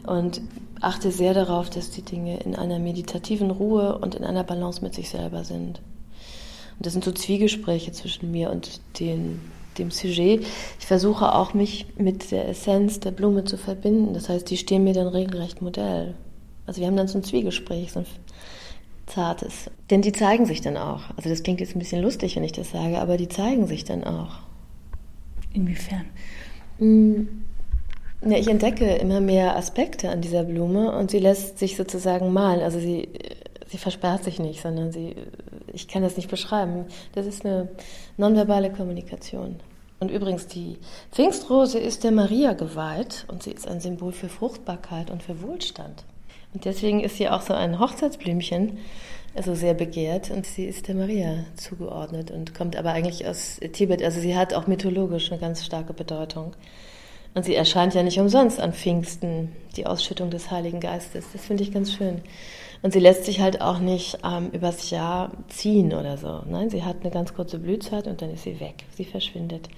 und 0.06 0.40
achte 0.80 1.10
sehr 1.12 1.34
darauf, 1.34 1.70
dass 1.70 1.90
die 1.90 2.02
Dinge 2.02 2.40
in 2.40 2.56
einer 2.56 2.78
meditativen 2.78 3.50
Ruhe 3.50 3.98
und 3.98 4.14
in 4.14 4.24
einer 4.24 4.44
Balance 4.44 4.82
mit 4.82 4.94
sich 4.94 5.10
selber 5.10 5.44
sind. 5.44 5.80
Und 6.78 6.86
das 6.86 6.92
sind 6.92 7.04
so 7.04 7.12
Zwiegespräche 7.12 7.92
zwischen 7.92 8.30
mir 8.30 8.50
und 8.50 8.80
den, 8.98 9.40
dem 9.78 9.90
Sujet. 9.90 10.44
Ich 10.80 10.86
versuche 10.86 11.34
auch, 11.34 11.54
mich 11.54 11.86
mit 11.96 12.30
der 12.30 12.48
Essenz 12.48 12.98
der 12.98 13.12
Blume 13.12 13.44
zu 13.44 13.56
verbinden. 13.56 14.14
Das 14.14 14.28
heißt, 14.28 14.50
die 14.50 14.56
stehen 14.56 14.84
mir 14.84 14.94
dann 14.94 15.06
regelrecht 15.06 15.62
Modell. 15.62 16.14
Also 16.66 16.80
wir 16.80 16.88
haben 16.88 16.96
dann 16.96 17.08
so 17.08 17.18
ein 17.18 17.24
Zwiegespräch, 17.24 17.92
so 17.92 18.00
ein 18.00 18.06
zartes. 19.06 19.70
Denn 19.90 20.02
die 20.02 20.12
zeigen 20.12 20.46
sich 20.46 20.60
dann 20.60 20.76
auch. 20.76 21.02
Also 21.16 21.28
das 21.28 21.42
klingt 21.42 21.60
jetzt 21.60 21.76
ein 21.76 21.80
bisschen 21.80 22.02
lustig, 22.02 22.36
wenn 22.36 22.44
ich 22.44 22.52
das 22.52 22.70
sage, 22.70 22.98
aber 22.98 23.16
die 23.16 23.28
zeigen 23.28 23.66
sich 23.66 23.84
dann 23.84 24.04
auch. 24.04 24.40
Inwiefern? 25.52 26.06
Ja, 28.24 28.36
ich 28.38 28.48
entdecke 28.48 28.86
immer 28.96 29.20
mehr 29.20 29.56
Aspekte 29.56 30.10
an 30.10 30.20
dieser 30.20 30.44
Blume 30.44 30.92
und 30.96 31.10
sie 31.10 31.18
lässt 31.18 31.58
sich 31.58 31.76
sozusagen 31.76 32.32
malen. 32.32 32.60
Also 32.60 32.78
sie, 32.78 33.08
sie 33.66 33.78
versperrt 33.78 34.22
sich 34.22 34.38
nicht, 34.38 34.62
sondern 34.62 34.92
sie, 34.92 35.16
ich 35.72 35.88
kann 35.88 36.02
das 36.02 36.16
nicht 36.16 36.30
beschreiben. 36.30 36.86
Das 37.14 37.26
ist 37.26 37.44
eine 37.44 37.68
nonverbale 38.16 38.70
Kommunikation. 38.70 39.56
Und 39.98 40.10
übrigens, 40.10 40.46
die 40.46 40.78
Pfingstrose 41.12 41.78
ist 41.78 42.04
der 42.04 42.12
Maria 42.12 42.52
geweiht 42.52 43.24
und 43.28 43.42
sie 43.42 43.52
ist 43.52 43.68
ein 43.68 43.80
Symbol 43.80 44.12
für 44.12 44.28
Fruchtbarkeit 44.28 45.10
und 45.10 45.22
für 45.22 45.42
Wohlstand. 45.42 46.04
Und 46.54 46.64
deswegen 46.64 47.00
ist 47.00 47.16
sie 47.16 47.28
auch 47.28 47.42
so 47.42 47.54
ein 47.54 47.78
Hochzeitsblümchen, 47.78 48.78
also 49.34 49.54
sehr 49.54 49.74
begehrt 49.74 50.30
und 50.30 50.46
sie 50.46 50.64
ist 50.64 50.88
der 50.88 50.94
Maria 50.94 51.44
zugeordnet 51.56 52.30
und 52.30 52.54
kommt 52.54 52.76
aber 52.76 52.90
eigentlich 52.90 53.26
aus 53.26 53.58
Tibet. 53.72 54.02
Also 54.02 54.20
sie 54.20 54.36
hat 54.36 54.54
auch 54.54 54.66
mythologisch 54.66 55.30
eine 55.30 55.40
ganz 55.40 55.64
starke 55.64 55.94
Bedeutung. 55.94 56.54
Und 57.34 57.46
sie 57.46 57.54
erscheint 57.54 57.94
ja 57.94 58.02
nicht 58.02 58.18
umsonst 58.20 58.60
an 58.60 58.74
Pfingsten, 58.74 59.52
die 59.76 59.86
Ausschüttung 59.86 60.28
des 60.28 60.50
Heiligen 60.50 60.80
Geistes. 60.80 61.24
Das 61.32 61.46
finde 61.46 61.62
ich 61.62 61.72
ganz 61.72 61.92
schön. 61.92 62.20
Und 62.82 62.92
sie 62.92 62.98
lässt 62.98 63.24
sich 63.24 63.40
halt 63.40 63.62
auch 63.62 63.78
nicht 63.78 64.18
ähm, 64.24 64.50
übers 64.50 64.90
Jahr 64.90 65.32
ziehen 65.48 65.94
oder 65.94 66.18
so. 66.18 66.42
Nein, 66.46 66.68
sie 66.68 66.82
hat 66.82 66.96
eine 67.00 67.10
ganz 67.10 67.32
kurze 67.32 67.58
Blühzeit 67.58 68.06
und 68.06 68.20
dann 68.20 68.34
ist 68.34 68.42
sie 68.42 68.60
weg. 68.60 68.84
Sie 68.94 69.04
verschwindet. 69.04 69.68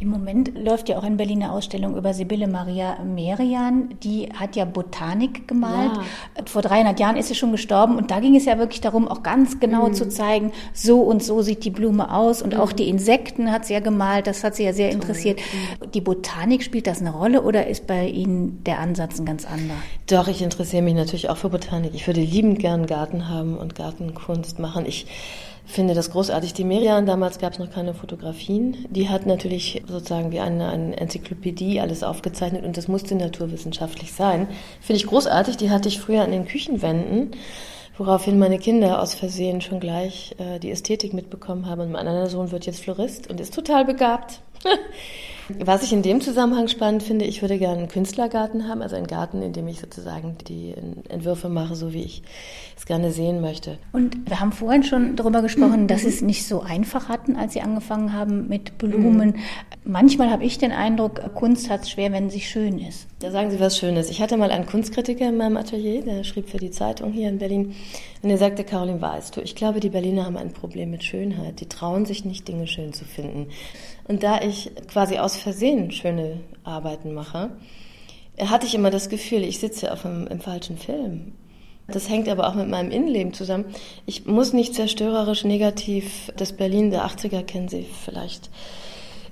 Im 0.00 0.08
Moment 0.08 0.52
läuft 0.58 0.88
ja 0.88 0.98
auch 0.98 1.04
in 1.04 1.16
Berlin 1.16 1.44
eine 1.44 1.52
Ausstellung 1.52 1.96
über 1.96 2.12
Sibylle 2.14 2.48
Maria 2.48 2.98
Merian. 3.04 3.90
Die 4.02 4.28
hat 4.34 4.56
ja 4.56 4.64
Botanik 4.64 5.46
gemalt. 5.46 5.92
Ja. 6.36 6.44
Vor 6.46 6.62
300 6.62 6.98
Jahren 6.98 7.16
ist 7.16 7.28
sie 7.28 7.36
schon 7.36 7.52
gestorben 7.52 7.96
und 7.96 8.10
da 8.10 8.18
ging 8.18 8.34
es 8.34 8.44
ja 8.44 8.58
wirklich 8.58 8.80
darum, 8.80 9.06
auch 9.06 9.22
ganz 9.22 9.60
genau 9.60 9.88
Mhm. 9.88 9.94
zu 9.94 10.08
zeigen, 10.08 10.50
so 10.72 11.00
und 11.00 11.22
so 11.22 11.42
sieht 11.42 11.64
die 11.64 11.70
Blume 11.70 12.12
aus 12.12 12.42
und 12.42 12.56
auch 12.56 12.72
die 12.72 12.88
Insekten 12.88 13.52
hat 13.52 13.66
sie 13.66 13.74
ja 13.74 13.80
gemalt. 13.80 14.26
Das 14.26 14.42
hat 14.42 14.56
sie 14.56 14.64
ja 14.64 14.72
sehr 14.72 14.90
interessiert. 14.90 15.38
Mhm. 15.38 15.92
Die 15.92 16.00
Botanik 16.00 16.64
spielt 16.64 16.88
das 16.88 17.00
eine 17.00 17.10
Rolle 17.12 17.42
oder 17.42 17.68
ist 17.68 17.86
bei 17.86 18.08
Ihnen 18.08 18.64
der 18.64 18.80
Ansatz 18.80 19.20
ein 19.20 19.26
ganz 19.26 19.44
anderer? 19.46 19.78
Doch, 20.08 20.26
ich 20.26 20.42
interessiere 20.42 20.82
mich 20.82 20.94
natürlich 20.94 21.30
auch 21.30 21.36
für 21.36 21.50
Botanik. 21.50 21.92
Ich 21.94 22.06
würde 22.08 22.20
liebend 22.20 22.58
gern 22.58 22.86
Garten 22.86 23.28
haben 23.28 23.56
und 23.56 23.76
Gartenkunst 23.76 24.58
machen. 24.58 24.86
Ich 24.86 25.06
finde 25.64 25.94
das 25.94 26.10
großartig. 26.10 26.54
Die 26.54 26.64
Merian, 26.64 27.06
damals 27.06 27.38
gab 27.38 27.54
es 27.54 27.58
noch 27.58 27.70
keine 27.70 27.94
Fotografien, 27.94 28.86
die 28.90 29.08
hat 29.08 29.26
natürlich 29.26 29.82
sozusagen 29.86 30.30
wie 30.30 30.40
eine, 30.40 30.68
eine 30.68 30.96
Enzyklopädie 30.96 31.80
alles 31.80 32.02
aufgezeichnet 32.02 32.64
und 32.64 32.76
das 32.76 32.88
musste 32.88 33.14
naturwissenschaftlich 33.14 34.12
sein. 34.12 34.48
Finde 34.80 35.00
ich 35.00 35.06
großartig. 35.06 35.56
Die 35.56 35.70
hatte 35.70 35.88
ich 35.88 36.00
früher 36.00 36.22
an 36.22 36.32
den 36.32 36.46
Küchenwänden, 36.46 37.32
woraufhin 37.96 38.38
meine 38.38 38.58
Kinder 38.58 39.00
aus 39.02 39.14
Versehen 39.14 39.60
schon 39.60 39.80
gleich 39.80 40.34
äh, 40.38 40.58
die 40.58 40.70
Ästhetik 40.70 41.14
mitbekommen 41.14 41.66
haben. 41.66 41.80
Und 41.80 41.92
mein 41.92 42.06
anderer 42.06 42.28
Sohn 42.28 42.50
wird 42.50 42.66
jetzt 42.66 42.82
Florist 42.82 43.30
und 43.30 43.40
ist 43.40 43.54
total 43.54 43.84
begabt. 43.84 44.40
Was 45.58 45.82
ich 45.82 45.92
in 45.92 46.02
dem 46.02 46.20
Zusammenhang 46.20 46.68
spannend 46.68 47.02
finde, 47.02 47.24
ich 47.26 47.42
würde 47.42 47.58
gerne 47.58 47.78
einen 47.78 47.88
Künstlergarten 47.88 48.66
haben, 48.68 48.80
also 48.80 48.96
einen 48.96 49.06
Garten, 49.06 49.42
in 49.42 49.52
dem 49.52 49.68
ich 49.68 49.80
sozusagen 49.80 50.36
die 50.48 50.74
Entwürfe 51.08 51.48
mache, 51.48 51.76
so 51.76 51.92
wie 51.92 52.02
ich 52.02 52.22
es 52.76 52.86
gerne 52.86 53.12
sehen 53.12 53.40
möchte. 53.40 53.78
Und 53.92 54.28
wir 54.28 54.40
haben 54.40 54.52
vorhin 54.52 54.82
schon 54.82 55.16
darüber 55.16 55.42
gesprochen, 55.42 55.86
dass 55.86 56.02
Sie 56.02 56.08
es 56.08 56.22
nicht 56.22 56.46
so 56.46 56.62
einfach 56.62 57.08
hatten, 57.08 57.36
als 57.36 57.52
Sie 57.52 57.60
angefangen 57.60 58.12
haben 58.12 58.48
mit 58.48 58.78
Blumen. 58.78 59.36
Manchmal 59.84 60.30
habe 60.30 60.44
ich 60.44 60.56
den 60.56 60.72
Eindruck, 60.72 61.20
Kunst 61.34 61.68
hat 61.68 61.82
es 61.82 61.90
schwer, 61.90 62.10
wenn 62.12 62.30
sie 62.30 62.40
schön 62.40 62.78
ist. 62.78 63.06
Da 63.18 63.30
sagen 63.30 63.50
Sie 63.50 63.60
was 63.60 63.78
Schönes. 63.78 64.10
Ich 64.10 64.22
hatte 64.22 64.38
mal 64.38 64.50
einen 64.50 64.66
Kunstkritiker 64.66 65.28
in 65.28 65.36
meinem 65.36 65.58
Atelier, 65.58 66.02
der 66.02 66.24
schrieb 66.24 66.48
für 66.48 66.56
die 66.56 66.70
Zeitung 66.70 67.12
hier 67.12 67.28
in 67.28 67.38
Berlin. 67.38 67.74
Und 68.22 68.30
er 68.30 68.38
sagte, 68.38 68.64
Caroline, 68.64 69.02
weißt 69.02 69.36
du, 69.36 69.42
ich 69.42 69.54
glaube, 69.54 69.80
die 69.80 69.90
Berliner 69.90 70.24
haben 70.24 70.38
ein 70.38 70.52
Problem 70.52 70.90
mit 70.90 71.04
Schönheit. 71.04 71.60
Die 71.60 71.68
trauen 71.68 72.06
sich 72.06 72.24
nicht, 72.24 72.48
Dinge 72.48 72.66
schön 72.66 72.94
zu 72.94 73.04
finden. 73.04 73.48
Und 74.06 74.22
da 74.22 74.40
ich 74.40 74.70
quasi 74.90 75.18
aus 75.18 75.33
Versehen 75.36 75.90
schöne 75.90 76.40
Arbeiten 76.64 77.14
mache, 77.14 77.50
hatte 78.38 78.66
ich 78.66 78.74
immer 78.74 78.90
das 78.90 79.08
Gefühl, 79.08 79.42
ich 79.42 79.58
sitze 79.58 79.92
auf 79.92 80.04
einem, 80.04 80.26
im 80.26 80.40
falschen 80.40 80.78
Film. 80.78 81.32
Das 81.86 82.08
hängt 82.08 82.28
aber 82.28 82.48
auch 82.48 82.54
mit 82.54 82.68
meinem 82.68 82.90
Innenleben 82.90 83.34
zusammen. 83.34 83.66
Ich 84.06 84.24
muss 84.24 84.54
nicht 84.54 84.74
zerstörerisch 84.74 85.44
negativ 85.44 86.32
das 86.36 86.54
Berlin 86.54 86.90
der 86.90 87.04
80er 87.06 87.42
kennen 87.42 87.68
Sie 87.68 87.86
vielleicht 88.04 88.50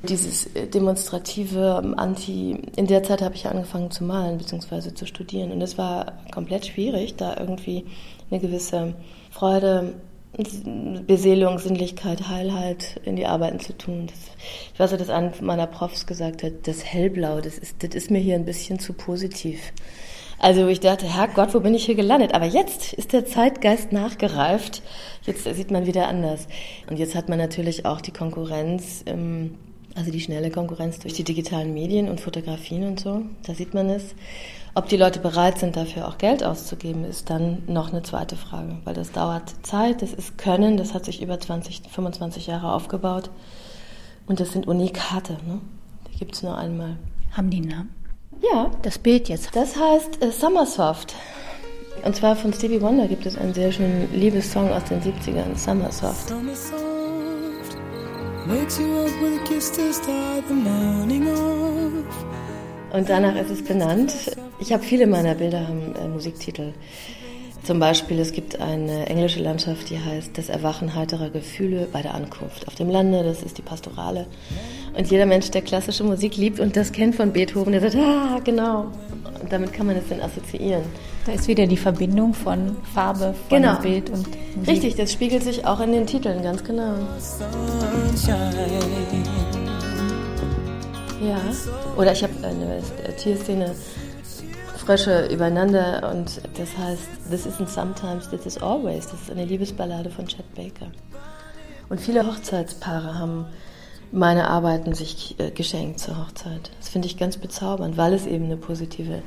dieses 0.02 0.46
äh, 0.54 0.66
demonstrative 0.66 1.80
ähm, 1.82 1.94
Anti, 1.96 2.58
in 2.76 2.86
der 2.86 3.02
Zeit 3.02 3.22
habe 3.22 3.34
ich 3.34 3.46
angefangen 3.46 3.90
zu 3.90 4.04
malen 4.04 4.38
bzw. 4.38 4.94
zu 4.94 5.06
studieren 5.06 5.52
und 5.52 5.60
es 5.60 5.78
war 5.78 6.18
komplett 6.32 6.66
schwierig, 6.66 7.16
da 7.16 7.36
irgendwie 7.38 7.84
eine 8.30 8.40
gewisse 8.40 8.94
Freude, 9.30 9.94
Beseelung, 11.06 11.58
Sinnlichkeit, 11.58 12.28
Heilheit 12.28 13.00
in 13.04 13.16
die 13.16 13.26
Arbeiten 13.26 13.60
zu 13.60 13.76
tun. 13.76 14.06
Das, 14.06 14.16
ich 14.72 14.80
weiß 14.80 14.90
dass 14.98 15.10
einer 15.10 15.32
meiner 15.42 15.66
Profs 15.66 16.06
gesagt 16.06 16.42
hat, 16.42 16.66
das 16.66 16.84
Hellblau, 16.84 17.40
das 17.40 17.58
ist, 17.58 17.82
das 17.82 17.94
ist 17.94 18.10
mir 18.10 18.18
hier 18.18 18.36
ein 18.36 18.46
bisschen 18.46 18.78
zu 18.78 18.94
positiv. 18.94 19.72
Also 20.38 20.66
ich 20.68 20.80
dachte, 20.80 21.06
Herrgott, 21.06 21.54
wo 21.54 21.60
bin 21.60 21.74
ich 21.74 21.84
hier 21.84 21.94
gelandet? 21.94 22.34
Aber 22.34 22.46
jetzt 22.46 22.94
ist 22.94 23.12
der 23.12 23.26
Zeitgeist 23.26 23.92
nachgereift. 23.92 24.82
Jetzt 25.24 25.44
sieht 25.44 25.70
man 25.70 25.86
wieder 25.86 26.08
anders. 26.08 26.48
Und 26.90 26.98
jetzt 26.98 27.14
hat 27.14 27.28
man 27.28 27.38
natürlich 27.38 27.86
auch 27.86 28.00
die 28.00 28.10
Konkurrenz 28.10 29.02
im 29.04 29.54
also 29.94 30.10
die 30.10 30.20
schnelle 30.20 30.50
Konkurrenz 30.50 30.98
durch 31.00 31.14
die 31.14 31.24
digitalen 31.24 31.74
Medien 31.74 32.08
und 32.08 32.20
Fotografien 32.20 32.84
und 32.84 33.00
so, 33.00 33.22
da 33.46 33.54
sieht 33.54 33.74
man 33.74 33.90
es. 33.90 34.14
Ob 34.74 34.88
die 34.88 34.96
Leute 34.96 35.18
bereit 35.18 35.58
sind, 35.58 35.76
dafür 35.76 36.08
auch 36.08 36.16
Geld 36.16 36.42
auszugeben, 36.42 37.04
ist 37.04 37.28
dann 37.28 37.62
noch 37.66 37.92
eine 37.92 38.02
zweite 38.02 38.36
Frage, 38.36 38.78
weil 38.84 38.94
das 38.94 39.12
dauert 39.12 39.54
Zeit, 39.62 40.00
das 40.00 40.14
ist 40.14 40.38
Können, 40.38 40.78
das 40.78 40.94
hat 40.94 41.04
sich 41.04 41.20
über 41.20 41.38
20, 41.38 41.82
25 41.90 42.46
Jahre 42.46 42.72
aufgebaut 42.72 43.28
und 44.26 44.40
das 44.40 44.52
sind 44.52 44.66
Unikate, 44.66 45.34
ne? 45.46 45.60
die 46.10 46.18
gibt 46.18 46.34
es 46.34 46.42
nur 46.42 46.56
einmal. 46.56 46.96
Haben 47.32 47.50
die 47.50 47.58
einen 47.58 47.68
Namen? 47.68 47.94
Ja. 48.40 48.70
Das 48.80 48.98
Bild 48.98 49.28
jetzt? 49.28 49.54
Das 49.54 49.76
heißt 49.76 50.22
äh, 50.22 50.30
Summersoft. 50.30 51.14
Und 52.04 52.16
zwar 52.16 52.34
von 52.34 52.52
Stevie 52.52 52.80
Wonder 52.80 53.06
gibt 53.06 53.26
es 53.26 53.36
einen 53.36 53.54
sehr 53.54 53.72
schönen 53.72 54.12
Liebessong 54.12 54.72
aus 54.72 54.84
den 54.84 55.02
70ern, 55.02 55.54
Summersoft. 55.54 56.28
Summersoft. 56.28 56.82
Und 62.92 63.08
danach 63.08 63.36
ist 63.36 63.50
es 63.50 63.64
benannt. 63.64 64.12
Ich 64.60 64.72
habe 64.72 64.82
viele 64.82 65.06
meiner 65.06 65.34
Bilder 65.34 65.66
haben 65.66 65.94
äh, 65.96 66.08
Musiktitel. 66.08 66.72
Zum 67.64 67.78
Beispiel, 67.78 68.18
es 68.18 68.32
gibt 68.32 68.60
eine 68.60 69.06
englische 69.06 69.40
Landschaft, 69.40 69.88
die 69.88 69.98
heißt 69.98 70.36
Das 70.36 70.48
Erwachen 70.48 70.96
heiterer 70.96 71.30
Gefühle 71.30 71.86
bei 71.92 72.02
der 72.02 72.14
Ankunft 72.14 72.66
auf 72.66 72.74
dem 72.74 72.90
Lande. 72.90 73.22
Das 73.22 73.42
ist 73.42 73.56
die 73.56 73.62
Pastorale. 73.62 74.26
Und 74.96 75.10
jeder 75.10 75.26
Mensch, 75.26 75.50
der 75.52 75.62
klassische 75.62 76.02
Musik 76.02 76.36
liebt 76.36 76.58
und 76.58 76.76
das 76.76 76.90
kennt 76.90 77.14
von 77.14 77.32
Beethoven, 77.32 77.72
der 77.72 77.80
sagt, 77.80 77.94
ah, 77.96 78.40
genau. 78.44 78.86
Und 79.40 79.52
damit 79.52 79.72
kann 79.72 79.86
man 79.86 79.96
es 79.96 80.08
dann 80.08 80.20
assoziieren. 80.20 80.82
Da 81.24 81.32
ist 81.32 81.46
wieder 81.46 81.66
die 81.66 81.76
Verbindung 81.76 82.34
von 82.34 82.76
Farbe, 82.94 83.34
von 83.48 83.62
genau. 83.62 83.76
Bild 83.80 84.10
und 84.10 84.26
Musik. 84.56 84.68
Richtig, 84.68 84.96
das 84.96 85.12
spiegelt 85.12 85.44
sich 85.44 85.64
auch 85.64 85.80
in 85.80 85.92
den 85.92 86.06
Titeln, 86.06 86.42
ganz 86.42 86.64
genau. 86.64 86.94
Ja, 91.22 91.40
oder 91.96 92.12
ich 92.12 92.22
habe 92.22 92.32
eine 92.42 92.82
Tierszene, 93.16 93.74
Frösche 94.76 95.26
übereinander 95.26 96.10
und 96.12 96.40
das 96.58 96.76
heißt, 96.76 97.30
this 97.30 97.46
isn't 97.46 97.68
sometimes, 97.68 98.28
this 98.28 98.44
is 98.46 98.58
always. 98.60 99.06
Das 99.06 99.22
ist 99.22 99.30
eine 99.30 99.44
Liebesballade 99.44 100.10
von 100.10 100.26
Chad 100.26 100.44
Baker. 100.56 100.90
Und 101.88 102.00
viele 102.00 102.26
Hochzeitspaare 102.26 103.16
haben 103.16 103.46
meine 104.10 104.48
Arbeiten 104.48 104.94
sich 104.94 105.36
äh, 105.38 105.52
geschenkt 105.52 106.00
zur 106.00 106.18
Hochzeit. 106.18 106.72
Das 106.80 106.88
finde 106.88 107.06
ich 107.06 107.16
ganz 107.16 107.36
bezaubernd, 107.36 107.96
weil 107.96 108.12
es 108.12 108.26
eben 108.26 108.46
eine 108.46 108.56
positive 108.56 109.22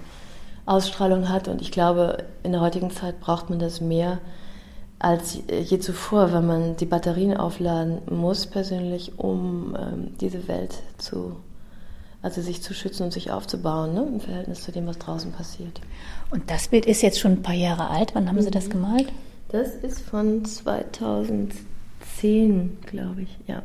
Ausstrahlung 0.66 1.30
hat. 1.30 1.48
Und 1.48 1.62
ich 1.62 1.72
glaube, 1.72 2.26
in 2.44 2.52
der 2.52 2.62
heutigen 2.62 2.92
Zeit 2.92 3.22
braucht 3.22 3.50
man 3.50 3.60
das 3.60 3.80
mehr 3.80 4.20
als 5.00 5.38
je 5.50 5.80
zuvor, 5.80 6.34
wenn 6.34 6.48
man 6.48 6.76
die 6.78 6.86
Batterien 6.86 7.36
aufladen 7.38 8.00
muss 8.10 8.48
persönlich, 8.48 9.18
um 9.20 9.76
ähm, 9.80 10.18
diese 10.20 10.48
Welt 10.48 10.76
zu, 10.98 11.36
also 12.26 12.42
sich 12.42 12.62
zu 12.64 12.74
schützen 12.74 13.04
und 13.04 13.14
sich 13.14 13.30
aufzubauen, 13.30 13.94
ne, 13.94 14.02
im 14.02 14.20
Verhältnis 14.20 14.64
zu 14.64 14.72
dem, 14.72 14.88
was 14.88 14.98
draußen 14.98 15.32
passiert. 15.32 15.80
Und 16.32 16.50
das 16.50 16.70
Bild 16.70 16.88
ist 16.88 17.04
jetzt 17.04 17.20
schon 17.20 17.34
ein 17.34 17.44
paar 17.44 17.54
Jahre 17.54 17.92
alt. 17.92 18.16
Wann 18.16 18.28
haben 18.28 18.38
mhm. 18.38 18.42
Sie 18.42 18.50
das 18.50 18.66
mhm. 18.66 18.72
gemalt? 18.72 19.14
Das 19.50 19.76
ist 19.76 20.02
von 20.02 20.44
2010, 20.44 22.80
glaube 22.88 23.22
ich, 23.22 23.38
ja. 23.46 23.62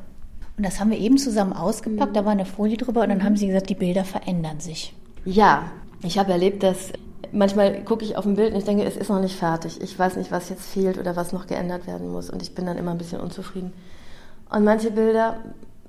Und 0.58 0.66
das 0.66 0.78
haben 0.78 0.90
wir 0.90 0.98
eben 0.98 1.16
zusammen 1.16 1.54
ausgepackt, 1.54 2.10
mhm. 2.10 2.14
da 2.14 2.26
war 2.26 2.32
eine 2.32 2.44
Folie 2.44 2.76
drüber 2.76 3.00
und 3.00 3.08
dann 3.08 3.24
haben 3.24 3.36
Sie 3.36 3.46
gesagt, 3.46 3.70
die 3.70 3.74
Bilder 3.74 4.04
verändern 4.04 4.60
sich. 4.60 4.92
Ja, 5.24 5.72
ich 6.02 6.18
habe 6.18 6.32
erlebt, 6.32 6.62
dass 6.62 6.92
manchmal 7.32 7.82
gucke 7.82 8.04
ich 8.04 8.18
auf 8.18 8.26
ein 8.26 8.36
Bild 8.36 8.52
und 8.52 8.58
ich 8.58 8.66
denke, 8.66 8.84
es 8.84 8.98
ist 8.98 9.08
noch 9.08 9.22
nicht 9.22 9.36
fertig. 9.36 9.80
Ich 9.80 9.98
weiß 9.98 10.16
nicht, 10.16 10.30
was 10.30 10.50
jetzt 10.50 10.66
fehlt 10.66 10.98
oder 10.98 11.16
was 11.16 11.32
noch 11.32 11.46
geändert 11.46 11.86
werden 11.86 12.12
muss. 12.12 12.28
Und 12.28 12.42
ich 12.42 12.54
bin 12.54 12.66
dann 12.66 12.76
immer 12.76 12.90
ein 12.90 12.98
bisschen 12.98 13.22
unzufrieden. 13.22 13.72
Und 14.50 14.64
manche 14.64 14.90
Bilder 14.90 15.38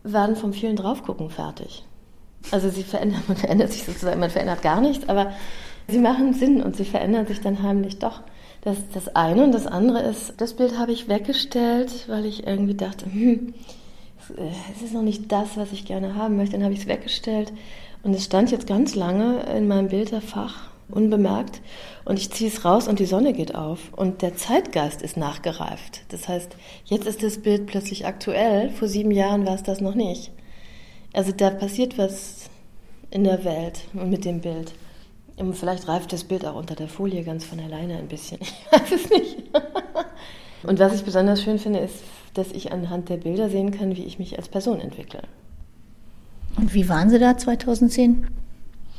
werden 0.03 0.37
vom 0.37 0.53
vielen 0.53 0.77
Draufgucken 0.77 1.29
fertig. 1.29 1.85
Also 2.49 2.69
sie 2.69 2.83
verändern, 2.83 3.23
man 3.27 3.37
verändert 3.37 3.71
sich 3.71 3.83
sozusagen, 3.83 4.19
man 4.19 4.29
verändert 4.29 4.61
gar 4.61 4.81
nichts, 4.81 5.07
aber 5.07 5.33
sie 5.87 5.99
machen 5.99 6.33
Sinn 6.33 6.61
und 6.61 6.75
sie 6.75 6.85
verändern 6.85 7.27
sich 7.27 7.41
dann 7.41 7.61
heimlich 7.61 7.99
doch. 7.99 8.21
Das 8.61 8.77
ist 8.77 8.95
das 8.95 9.15
eine. 9.15 9.43
Und 9.43 9.53
das 9.53 9.67
andere 9.67 10.01
ist, 10.01 10.33
das 10.37 10.53
Bild 10.53 10.77
habe 10.77 10.91
ich 10.91 11.07
weggestellt, 11.07 12.05
weil 12.07 12.25
ich 12.25 12.45
irgendwie 12.45 12.75
dachte, 12.75 13.05
hm, 13.05 13.53
es 14.75 14.81
ist 14.81 14.93
noch 14.93 15.01
nicht 15.01 15.31
das, 15.31 15.57
was 15.57 15.71
ich 15.71 15.85
gerne 15.85 16.15
haben 16.15 16.37
möchte. 16.37 16.53
Dann 16.53 16.63
habe 16.63 16.73
ich 16.73 16.81
es 16.81 16.87
weggestellt 16.87 17.51
und 18.03 18.13
es 18.13 18.25
stand 18.25 18.51
jetzt 18.51 18.67
ganz 18.67 18.95
lange 18.95 19.43
in 19.55 19.67
meinem 19.67 19.89
Bilderfach 19.89 20.69
unbemerkt 20.89 21.61
und 22.05 22.19
ich 22.19 22.31
ziehe 22.31 22.49
es 22.49 22.65
raus 22.65 22.87
und 22.87 22.99
die 22.99 23.05
Sonne 23.05 23.33
geht 23.33 23.55
auf 23.55 23.93
und 23.95 24.21
der 24.21 24.35
Zeitgeist 24.35 25.01
ist 25.01 25.17
nachgereift. 25.17 26.01
Das 26.09 26.27
heißt, 26.27 26.55
jetzt 26.85 27.07
ist 27.07 27.23
das 27.23 27.37
Bild 27.39 27.67
plötzlich 27.67 28.05
aktuell. 28.05 28.69
Vor 28.69 28.87
sieben 28.87 29.11
Jahren 29.11 29.45
war 29.45 29.55
es 29.55 29.63
das 29.63 29.81
noch 29.81 29.95
nicht. 29.95 30.31
Also 31.13 31.31
da 31.31 31.49
passiert 31.49 31.97
was 31.97 32.49
in 33.09 33.23
der 33.23 33.43
Welt 33.43 33.81
und 33.93 34.09
mit 34.09 34.25
dem 34.25 34.41
Bild. 34.41 34.73
Und 35.37 35.55
vielleicht 35.55 35.87
reift 35.87 36.13
das 36.13 36.23
Bild 36.23 36.45
auch 36.45 36.55
unter 36.55 36.75
der 36.75 36.87
Folie 36.87 37.23
ganz 37.23 37.43
von 37.45 37.59
alleine 37.59 37.97
ein 37.97 38.07
bisschen. 38.07 38.39
Ich 38.71 38.71
weiß 38.71 38.91
es 38.91 39.09
nicht. 39.09 39.37
Und 40.63 40.79
was 40.79 40.93
ich 40.93 41.03
besonders 41.03 41.41
schön 41.41 41.59
finde, 41.59 41.79
ist, 41.79 41.95
dass 42.33 42.51
ich 42.51 42.71
anhand 42.71 43.09
der 43.09 43.17
Bilder 43.17 43.49
sehen 43.49 43.71
kann, 43.71 43.95
wie 43.95 44.03
ich 44.03 44.19
mich 44.19 44.37
als 44.37 44.47
Person 44.47 44.79
entwickle. 44.79 45.21
Und 46.57 46.73
wie 46.73 46.87
waren 46.87 47.09
Sie 47.09 47.19
da 47.19 47.37
2010? 47.37 48.27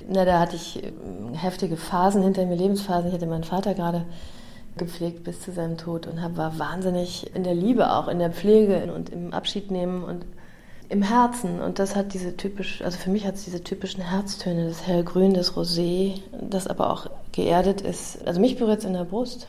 Na, 0.08 0.24
da 0.24 0.40
hatte 0.40 0.56
ich 0.56 0.82
äh, 0.82 0.92
heftige 1.34 1.76
Phasen 1.76 2.22
hinter 2.22 2.44
mir, 2.46 2.56
Lebensphasen. 2.56 3.08
Ich 3.08 3.14
hatte 3.14 3.26
meinen 3.26 3.44
Vater 3.44 3.74
gerade 3.74 4.04
gepflegt 4.76 5.22
bis 5.24 5.40
zu 5.40 5.52
seinem 5.52 5.76
Tod 5.76 6.06
und 6.06 6.16
war 6.36 6.58
wahnsinnig 6.58 7.34
in 7.34 7.44
der 7.44 7.54
Liebe 7.54 7.92
auch, 7.92 8.08
in 8.08 8.18
der 8.18 8.30
Pflege 8.30 8.92
und 8.92 9.10
im 9.10 9.32
Abschied 9.32 9.70
nehmen 9.70 10.02
und 10.02 10.24
im 10.92 11.02
Herzen. 11.02 11.60
Und 11.60 11.78
das 11.78 11.96
hat 11.96 12.12
diese 12.12 12.36
typisch, 12.36 12.82
also 12.82 12.98
für 12.98 13.10
mich 13.10 13.26
hat 13.26 13.36
es 13.36 13.44
diese 13.44 13.64
typischen 13.64 14.02
Herztöne, 14.02 14.68
das 14.68 14.86
Hellgrün, 14.86 15.32
das 15.34 15.54
Rosé, 15.54 16.20
das 16.38 16.66
aber 16.66 16.90
auch 16.90 17.08
geerdet 17.32 17.80
ist. 17.80 18.26
Also 18.26 18.40
mich 18.40 18.58
berührt 18.58 18.80
es 18.80 18.84
in 18.84 18.92
der 18.92 19.04
Brust. 19.04 19.48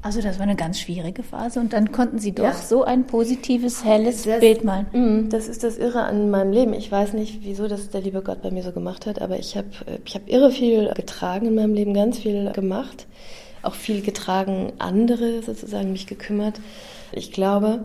Also 0.00 0.20
das 0.20 0.38
war 0.38 0.42
eine 0.42 0.56
ganz 0.56 0.80
schwierige 0.80 1.22
Phase 1.22 1.60
und 1.60 1.72
dann 1.72 1.90
konnten 1.90 2.18
Sie 2.18 2.32
doch 2.32 2.44
ja. 2.44 2.52
so 2.52 2.84
ein 2.84 3.06
positives, 3.06 3.84
helles 3.84 4.24
das, 4.24 4.40
Bild 4.40 4.62
malen. 4.62 4.86
Mm, 4.92 5.30
das 5.30 5.48
ist 5.48 5.64
das 5.64 5.78
Irre 5.78 6.02
an 6.02 6.30
meinem 6.30 6.52
Leben. 6.52 6.74
Ich 6.74 6.92
weiß 6.92 7.14
nicht, 7.14 7.38
wieso 7.42 7.68
das 7.68 7.88
der 7.88 8.02
liebe 8.02 8.20
Gott 8.20 8.42
bei 8.42 8.50
mir 8.50 8.62
so 8.62 8.72
gemacht 8.72 9.06
hat, 9.06 9.22
aber 9.22 9.38
ich 9.38 9.56
habe 9.56 9.68
ich 10.04 10.14
hab 10.14 10.28
irre 10.28 10.50
viel 10.50 10.92
getragen 10.92 11.46
in 11.46 11.54
meinem 11.54 11.72
Leben, 11.72 11.94
ganz 11.94 12.18
viel 12.18 12.52
gemacht, 12.52 13.06
auch 13.62 13.74
viel 13.74 14.02
getragen, 14.02 14.74
andere 14.78 15.42
sozusagen 15.42 15.92
mich 15.92 16.06
gekümmert. 16.06 16.60
Ich 17.12 17.32
glaube, 17.32 17.80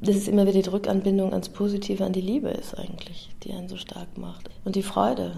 dass 0.00 0.16
es 0.16 0.28
immer 0.28 0.46
wieder 0.46 0.62
die 0.62 0.68
Rückanbindung 0.68 1.32
ans 1.32 1.48
Positive, 1.48 2.04
an 2.04 2.12
die 2.12 2.20
Liebe 2.20 2.48
ist 2.48 2.78
eigentlich, 2.78 3.30
die 3.42 3.52
einen 3.52 3.68
so 3.68 3.76
stark 3.76 4.16
macht. 4.16 4.48
Und 4.64 4.76
die 4.76 4.82
Freude. 4.82 5.36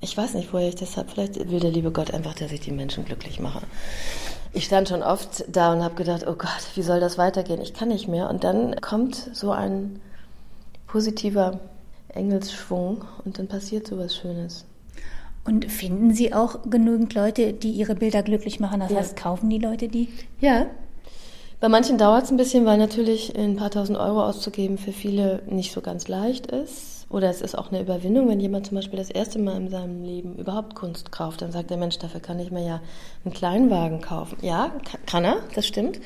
Ich 0.00 0.16
weiß 0.16 0.34
nicht, 0.34 0.52
woher 0.52 0.68
ich 0.68 0.76
das 0.76 0.96
habe. 0.96 1.08
Vielleicht 1.08 1.50
will 1.50 1.58
der 1.60 1.72
liebe 1.72 1.90
Gott 1.90 2.12
einfach, 2.12 2.34
dass 2.34 2.52
ich 2.52 2.60
die 2.60 2.70
Menschen 2.70 3.04
glücklich 3.04 3.40
mache 3.40 3.62
ich 4.52 4.64
stand 4.64 4.88
schon 4.88 5.02
oft 5.02 5.44
da 5.48 5.72
und 5.72 5.82
habe 5.82 5.94
gedacht, 5.94 6.24
oh 6.26 6.34
Gott, 6.34 6.70
wie 6.74 6.82
soll 6.82 7.00
das 7.00 7.18
weitergehen? 7.18 7.60
Ich 7.60 7.74
kann 7.74 7.88
nicht 7.88 8.08
mehr. 8.08 8.30
Und 8.30 8.44
dann 8.44 8.80
kommt 8.80 9.14
so 9.32 9.50
ein 9.50 10.00
positiver 10.86 11.60
Engelsschwung 12.08 13.04
und 13.24 13.38
dann 13.38 13.48
passiert 13.48 13.86
so 13.86 13.98
was 13.98 14.16
Schönes. 14.16 14.64
Und 15.44 15.70
finden 15.70 16.12
Sie 16.12 16.34
auch 16.34 16.62
genügend 16.68 17.14
Leute, 17.14 17.52
die 17.52 17.70
Ihre 17.70 17.94
Bilder 17.94 18.22
glücklich 18.22 18.60
machen? 18.60 18.80
Das 18.80 18.90
ja. 18.90 18.98
heißt, 18.98 19.16
kaufen 19.16 19.48
die 19.48 19.58
Leute 19.58 19.88
die? 19.88 20.08
Ja. 20.40 20.66
Bei 21.60 21.68
manchen 21.68 21.98
dauert 21.98 22.24
es 22.24 22.30
ein 22.30 22.36
bisschen, 22.36 22.66
weil 22.66 22.78
natürlich 22.78 23.36
ein 23.36 23.56
paar 23.56 23.70
tausend 23.70 23.98
Euro 23.98 24.22
auszugeben 24.22 24.78
für 24.78 24.92
viele 24.92 25.42
nicht 25.50 25.72
so 25.72 25.80
ganz 25.80 26.06
leicht 26.06 26.46
ist. 26.46 27.06
Oder 27.10 27.30
es 27.30 27.40
ist 27.40 27.58
auch 27.58 27.72
eine 27.72 27.80
Überwindung, 27.80 28.28
wenn 28.28 28.38
jemand 28.38 28.66
zum 28.66 28.76
Beispiel 28.76 28.98
das 28.98 29.10
erste 29.10 29.40
Mal 29.40 29.56
in 29.56 29.68
seinem 29.68 30.04
Leben 30.04 30.36
überhaupt 30.36 30.76
Kunst 30.76 31.10
kauft, 31.10 31.42
dann 31.42 31.50
sagt 31.50 31.70
der 31.70 31.76
Mensch, 31.76 31.98
dafür 31.98 32.20
kann 32.20 32.38
ich 32.38 32.52
mir 32.52 32.64
ja 32.64 32.80
einen 33.24 33.34
Kleinwagen 33.34 34.00
kaufen. 34.00 34.38
Ja, 34.40 34.70
kann 35.06 35.24
er, 35.24 35.38
das 35.56 35.66
stimmt. 35.66 35.98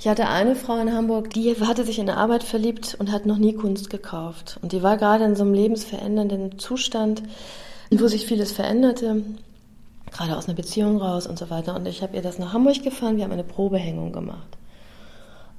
Ich 0.00 0.08
hatte 0.08 0.26
eine 0.26 0.56
Frau 0.56 0.78
in 0.78 0.92
Hamburg, 0.92 1.30
die 1.30 1.54
hatte 1.60 1.84
sich 1.84 2.00
in 2.00 2.06
der 2.06 2.16
Arbeit 2.16 2.42
verliebt 2.42 2.96
und 2.98 3.12
hat 3.12 3.24
noch 3.24 3.38
nie 3.38 3.52
Kunst 3.52 3.90
gekauft. 3.90 4.58
Und 4.62 4.72
die 4.72 4.82
war 4.82 4.96
gerade 4.96 5.24
in 5.24 5.36
so 5.36 5.44
einem 5.44 5.54
lebensverändernden 5.54 6.58
Zustand, 6.58 7.22
wo 7.90 8.08
sich 8.08 8.26
vieles 8.26 8.50
veränderte, 8.50 9.22
gerade 10.10 10.36
aus 10.36 10.48
einer 10.48 10.56
Beziehung 10.56 11.00
raus 11.00 11.28
und 11.28 11.38
so 11.38 11.50
weiter. 11.50 11.76
Und 11.76 11.86
ich 11.86 12.02
habe 12.02 12.16
ihr 12.16 12.22
das 12.22 12.40
nach 12.40 12.52
Hamburg 12.52 12.82
gefahren, 12.82 13.16
wir 13.16 13.24
haben 13.24 13.32
eine 13.32 13.44
Probehängung 13.44 14.12
gemacht. 14.12 14.57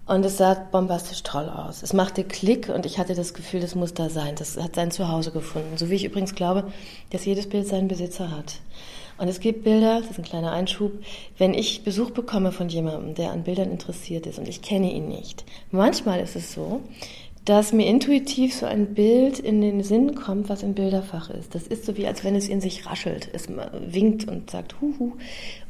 Und 0.10 0.26
es 0.26 0.38
sah 0.38 0.56
bombastisch 0.56 1.22
toll 1.22 1.48
aus. 1.48 1.84
Es 1.84 1.94
machte 1.94 2.24
Klick 2.24 2.70
und 2.70 2.88
ich 2.88 2.98
hatte 2.98 3.14
das 3.14 3.36
Gefühl, 3.36 3.60
das 3.60 3.76
muss 3.76 3.94
da 3.94 4.10
sein. 4.10 4.34
Das 4.36 4.58
hat 4.58 4.74
sein 4.74 4.90
Zuhause 4.90 5.30
gefunden. 5.30 5.78
So 5.78 5.92
wie 5.92 5.94
ich 5.94 6.04
übrigens 6.04 6.34
glaube, 6.34 6.64
dass 7.12 7.26
jedes 7.26 7.48
Bild 7.48 7.68
seinen 7.68 7.88
Besitzer 7.88 8.32
hat. 8.32 8.56
Und 9.20 9.28
es 9.28 9.40
gibt 9.40 9.64
Bilder, 9.64 10.00
das 10.00 10.10
ist 10.10 10.18
ein 10.18 10.24
kleiner 10.24 10.52
Einschub, 10.52 10.94
wenn 11.38 11.54
ich 11.54 11.84
Besuch 11.84 12.10
bekomme 12.10 12.52
von 12.52 12.70
jemandem, 12.70 13.14
der 13.14 13.30
an 13.30 13.44
Bildern 13.44 13.70
interessiert 13.70 14.26
ist 14.26 14.40
und 14.40 14.48
ich 14.48 14.64
kenne 14.64 14.92
ihn 14.92 15.10
nicht. 15.10 15.46
Manchmal 15.70 16.22
ist 16.22 16.36
es 16.36 16.54
so, 16.54 16.82
dass 17.50 17.74
mir 17.74 17.88
intuitiv 17.88 18.54
so 18.54 18.68
ein 18.68 18.94
Bild 18.94 19.40
in 19.40 19.60
den 19.60 19.82
Sinn 19.82 20.14
kommt, 20.14 20.50
was 20.50 20.62
im 20.62 20.76
Bilderfach 20.76 21.32
ist. 21.32 21.56
Das 21.56 21.66
ist 21.66 21.84
so 21.84 21.98
wie, 21.98 22.06
als 22.06 22.24
wenn 22.24 22.36
es 22.36 22.48
in 22.48 22.62
sich 22.62 22.86
raschelt. 22.86 23.28
Es 23.34 23.48
winkt 23.50 24.28
und 24.28 24.52
sagt 24.52 24.80
Huhu 24.80 25.14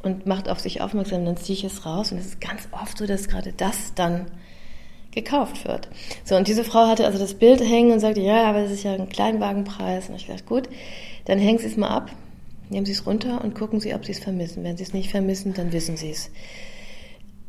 und 0.03 0.25
macht 0.25 0.49
auf 0.49 0.59
sich 0.59 0.81
aufmerksam, 0.81 1.23
dann 1.23 1.37
ziehe 1.37 1.57
ich 1.57 1.63
es 1.63 1.85
raus. 1.85 2.11
Und 2.11 2.17
es 2.17 2.25
ist 2.25 2.41
ganz 2.41 2.67
oft 2.73 2.97
so, 2.97 3.05
dass 3.05 3.29
gerade 3.29 3.53
das 3.53 3.93
dann 3.95 4.25
gekauft 5.11 5.65
wird. 5.65 5.87
So, 6.25 6.35
und 6.35 6.49
diese 6.49 6.65
Frau 6.65 6.85
hatte 6.85 7.05
also 7.05 7.17
das 7.17 7.35
Bild 7.35 7.61
hängen 7.61 7.93
und 7.93 8.01
sagte, 8.01 8.19
ja, 8.19 8.49
aber 8.49 8.63
das 8.63 8.71
ist 8.71 8.83
ja 8.83 8.91
ein 8.91 9.07
Kleinwagenpreis. 9.07 10.09
Und 10.09 10.15
ich 10.15 10.27
dachte, 10.27 10.43
gut, 10.43 10.67
dann 11.25 11.39
hängen 11.39 11.59
Sie 11.59 11.67
es 11.67 11.77
mal 11.77 11.87
ab, 11.87 12.11
nehmen 12.69 12.85
Sie 12.85 12.91
es 12.91 13.05
runter 13.05 13.41
und 13.41 13.55
gucken 13.55 13.79
Sie, 13.79 13.93
ob 13.93 14.03
Sie 14.03 14.11
es 14.11 14.19
vermissen. 14.19 14.65
Wenn 14.65 14.75
Sie 14.75 14.83
es 14.83 14.91
nicht 14.91 15.11
vermissen, 15.11 15.53
dann 15.53 15.71
wissen 15.71 15.95
Sie 15.95 16.11
es. 16.11 16.29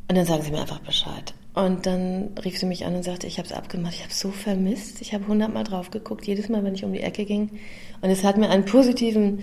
Und 0.08 0.16
dann 0.16 0.24
sagen 0.24 0.44
Sie 0.44 0.52
mir 0.52 0.60
einfach 0.60 0.78
Bescheid. 0.78 1.34
Und 1.52 1.86
dann 1.86 2.30
rief 2.44 2.58
sie 2.58 2.66
mich 2.66 2.84
an 2.86 2.94
und 2.94 3.02
sagte, 3.02 3.26
ich 3.26 3.38
habe 3.38 3.46
es 3.48 3.52
abgemacht, 3.52 3.94
ich 3.94 4.02
habe 4.04 4.14
so 4.14 4.30
vermisst. 4.30 5.02
Ich 5.02 5.12
habe 5.12 5.26
hundertmal 5.26 5.64
drauf 5.64 5.90
geguckt, 5.90 6.26
jedes 6.26 6.48
Mal, 6.48 6.62
wenn 6.62 6.74
ich 6.74 6.84
um 6.84 6.92
die 6.92 7.00
Ecke 7.00 7.24
ging. 7.24 7.50
Und 8.00 8.10
es 8.10 8.22
hat 8.22 8.36
mir 8.36 8.50
einen 8.50 8.64
positiven 8.64 9.42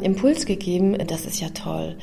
Impuls 0.00 0.46
gegeben, 0.46 0.96
das 1.06 1.26
ist 1.26 1.40
ja 1.40 1.48
toll. 1.48 1.96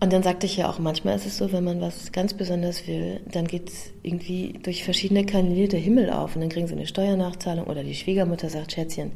Und 0.00 0.12
dann 0.12 0.24
sagte 0.24 0.46
ich 0.46 0.56
ja 0.56 0.68
auch, 0.68 0.80
manchmal 0.80 1.14
ist 1.14 1.26
es 1.26 1.36
so, 1.36 1.52
wenn 1.52 1.62
man 1.62 1.80
was 1.80 2.10
ganz 2.10 2.34
besonders 2.34 2.88
will, 2.88 3.20
dann 3.30 3.46
geht 3.46 3.68
es 3.68 3.92
irgendwie 4.02 4.58
durch 4.62 4.82
verschiedene 4.82 5.24
Kanäle 5.24 5.68
der 5.68 5.78
Himmel 5.78 6.10
auf 6.10 6.34
und 6.34 6.40
dann 6.40 6.50
kriegen 6.50 6.66
sie 6.66 6.74
eine 6.74 6.88
Steuernachzahlung 6.88 7.66
oder 7.66 7.84
die 7.84 7.94
Schwiegermutter 7.94 8.48
sagt, 8.48 8.72
Schätzchen, 8.72 9.12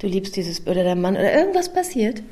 du 0.00 0.08
liebst 0.08 0.34
dieses, 0.34 0.66
oder 0.66 0.82
der 0.82 0.96
Mann, 0.96 1.14
oder 1.14 1.32
irgendwas 1.32 1.72
passiert. 1.72 2.22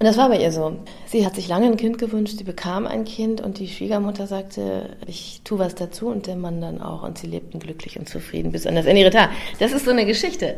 Und 0.00 0.06
das 0.06 0.16
war 0.16 0.28
bei 0.28 0.38
ihr 0.38 0.52
so. 0.52 0.76
Sie 1.06 1.26
hat 1.26 1.34
sich 1.34 1.48
lange 1.48 1.66
ein 1.66 1.76
Kind 1.76 1.98
gewünscht, 1.98 2.38
sie 2.38 2.44
bekam 2.44 2.86
ein 2.86 3.04
Kind 3.04 3.40
und 3.40 3.58
die 3.58 3.66
Schwiegermutter 3.66 4.28
sagte, 4.28 4.96
ich 5.06 5.40
tue 5.42 5.58
was 5.58 5.74
dazu 5.74 6.06
und 6.06 6.28
der 6.28 6.36
Mann 6.36 6.60
dann 6.60 6.80
auch. 6.80 7.02
Und 7.02 7.18
sie 7.18 7.26
lebten 7.26 7.58
glücklich 7.58 7.98
und 7.98 8.08
zufrieden 8.08 8.52
bis 8.52 8.66
an 8.66 8.76
das 8.76 8.86
Ende 8.86 9.00
ihrer 9.00 9.10
Tage. 9.10 9.32
Das 9.58 9.72
ist 9.72 9.84
so 9.84 9.90
eine 9.90 10.06
Geschichte. 10.06 10.56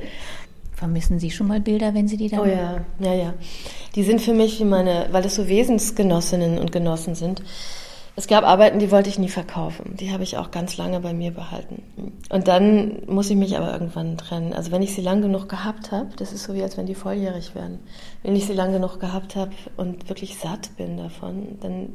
Vermissen 0.74 1.18
Sie 1.18 1.30
schon 1.30 1.46
mal 1.46 1.60
Bilder, 1.60 1.94
wenn 1.94 2.06
Sie 2.06 2.16
die 2.16 2.28
dann? 2.28 2.40
Oh 2.40 2.44
ja, 2.44 2.84
ja, 3.00 3.14
ja. 3.14 3.34
Die 3.94 4.02
sind 4.02 4.20
für 4.20 4.32
mich 4.34 4.60
wie 4.60 4.64
meine, 4.64 5.08
weil 5.10 5.22
das 5.22 5.34
so 5.34 5.48
Wesensgenossinnen 5.48 6.58
und 6.58 6.72
Genossen 6.72 7.14
sind. 7.14 7.42
Es 8.16 8.26
gab 8.26 8.44
Arbeiten, 8.44 8.78
die 8.78 8.90
wollte 8.90 9.08
ich 9.08 9.18
nie 9.18 9.28
verkaufen. 9.28 9.96
Die 9.98 10.12
habe 10.12 10.22
ich 10.22 10.36
auch 10.36 10.50
ganz 10.50 10.76
lange 10.76 11.00
bei 11.00 11.14
mir 11.14 11.30
behalten. 11.30 11.82
Und 12.28 12.48
dann 12.48 13.02
muss 13.06 13.30
ich 13.30 13.36
mich 13.36 13.56
aber 13.56 13.72
irgendwann 13.72 14.16
trennen. 14.16 14.52
Also 14.52 14.72
wenn 14.72 14.82
ich 14.82 14.94
sie 14.94 15.00
lang 15.00 15.22
genug 15.22 15.48
gehabt 15.48 15.92
habe, 15.92 16.08
das 16.16 16.32
ist 16.32 16.44
so 16.44 16.54
wie 16.54 16.62
als 16.62 16.76
wenn 16.76 16.86
die 16.86 16.94
volljährig 16.94 17.54
werden. 17.54 17.78
Wenn 18.22 18.36
ich 18.36 18.46
sie 18.46 18.52
lang 18.52 18.72
genug 18.72 19.00
gehabt 19.00 19.36
habe 19.36 19.52
und 19.76 20.08
wirklich 20.08 20.38
satt 20.38 20.76
bin 20.76 20.96
davon, 20.96 21.58
dann 21.60 21.88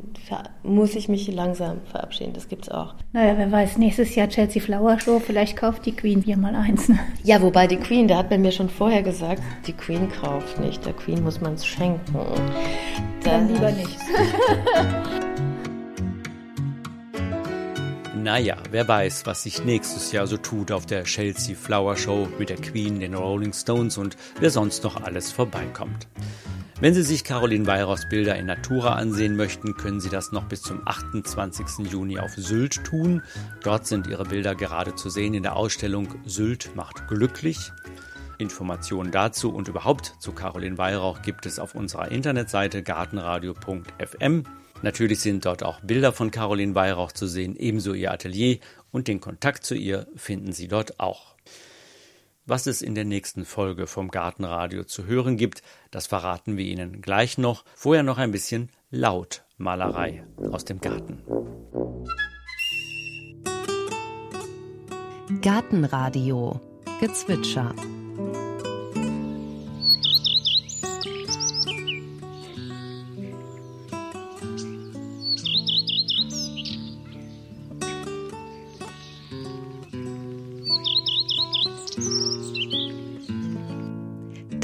muss 0.63 0.95
ich 0.95 1.10
mich 1.10 1.32
langsam 1.32 1.82
verabschieden. 1.91 2.34
Das 2.34 2.47
gibt's 2.47 2.69
auch. 2.69 2.95
Naja, 3.13 3.36
wer 3.38 3.51
weiß, 3.51 3.78
nächstes 3.78 4.15
Jahr 4.15 4.28
Chelsea 4.30 4.62
Flower 4.62 4.99
Show, 4.99 5.19
vielleicht 5.19 5.58
kauft 5.58 5.86
die 5.86 5.95
Queen 5.95 6.21
hier 6.21 6.38
mal 6.38 6.56
eins. 6.56 6.89
Ne? 6.89 6.97
Ja, 7.23 7.41
wobei 7.41 7.67
die 7.67 7.78
Queen, 7.78 8.08
der 8.08 8.17
hat 8.17 8.30
bei 8.30 8.38
mir 8.38 8.51
schon 8.51 8.69
vorher 8.69 9.04
gesagt, 9.04 9.43
die 9.67 9.73
Queen 9.73 10.10
kauft 10.10 10.60
nicht. 10.60 10.86
Der 10.86 10.93
Queen 10.93 11.23
muss 11.23 11.41
man 11.41 11.54
es 11.54 11.65
schenken. 11.65 12.15
Dann 13.23 13.47
lieber 13.54 13.71
nicht. 13.71 13.97
Naja, 18.15 18.56
wer 18.71 18.88
weiß, 18.88 19.25
was 19.25 19.43
sich 19.43 19.65
nächstes 19.65 20.13
Jahr 20.13 20.25
so 20.25 20.38
tut 20.38 20.71
auf 20.71 20.86
der 20.86 21.04
Chelsea 21.04 21.54
Flower 21.54 21.97
Show 21.97 22.30
mit 22.39 22.49
der 22.49 22.56
Queen, 22.56 23.01
den 23.01 23.13
Rolling 23.13 23.51
Stones 23.51 23.97
und 23.97 24.15
wer 24.39 24.49
sonst 24.49 24.86
noch 24.86 25.04
alles 25.04 25.34
vorbeikommt. 25.34 26.08
Wenn 26.80 26.93
Sie 26.93 27.04
sich 27.04 27.25
Caroline 27.25 27.67
Weyrauchs 27.67 28.08
Bilder 28.08 28.38
in 28.38 28.45
Natura 28.45 28.95
ansehen 28.95 29.36
möchten, 29.36 29.75
können 29.75 29.99
Sie 29.99 30.10
das 30.10 30.32
noch 30.32 30.45
bis 30.45 30.62
zum 30.62 30.82
28. 30.88 31.91
Juni 31.91 32.17
auf 32.17 32.32
Sylt 32.32 32.86
tun. 32.86 33.21
Dort 33.63 33.86
sind 33.86 34.08
Ihre 34.08 34.23
Bilder 34.23 34.56
gerade 34.56 34.95
zu 34.95 35.10
sehen 35.10 35.34
in 35.34 35.43
der 35.43 35.58
Ausstellung 35.58 36.08
Sylt 36.25 36.73
macht 36.73 37.10
glücklich. 37.10 37.71
Informationen 38.38 39.12
dazu 39.12 39.54
und 39.54 39.67
überhaupt 39.67 40.15
zu 40.19 40.32
Caroline 40.32 40.78
Weihrauch 40.78 41.21
gibt 41.21 41.45
es 41.45 41.60
auf 41.60 41.75
unserer 41.75 42.12
Internetseite 42.12 42.82
gartenradio.fm. 42.82 44.43
Natürlich 44.81 45.19
sind 45.19 45.45
dort 45.45 45.63
auch 45.63 45.79
Bilder 45.81 46.11
von 46.11 46.31
Caroline 46.31 46.75
Weihrauch 46.75 47.11
zu 47.11 47.27
sehen, 47.27 47.55
ebenso 47.55 47.93
ihr 47.93 48.11
Atelier 48.11 48.59
und 48.91 49.07
den 49.07 49.19
Kontakt 49.19 49.65
zu 49.65 49.75
ihr 49.75 50.07
finden 50.15 50.51
Sie 50.51 50.67
dort 50.67 50.99
auch. 50.99 51.35
Was 52.45 52.67
es 52.67 52.83
in 52.83 52.93
der 52.93 53.05
nächsten 53.05 53.43
Folge 53.43 53.88
vom 53.88 54.11
Gartenradio 54.11 54.83
zu 54.83 55.05
hören 55.05 55.35
gibt, 55.35 55.63
das 55.89 56.05
verraten 56.05 56.57
wir 56.57 56.65
Ihnen 56.65 57.01
gleich 57.01 57.39
noch. 57.39 57.65
Vorher 57.73 58.03
noch 58.03 58.19
ein 58.19 58.31
bisschen 58.31 58.69
Lautmalerei 58.91 60.23
aus 60.51 60.63
dem 60.63 60.79
Garten. 60.79 61.23
Gartenradio 65.41 66.61
Gezwitscher 66.99 67.73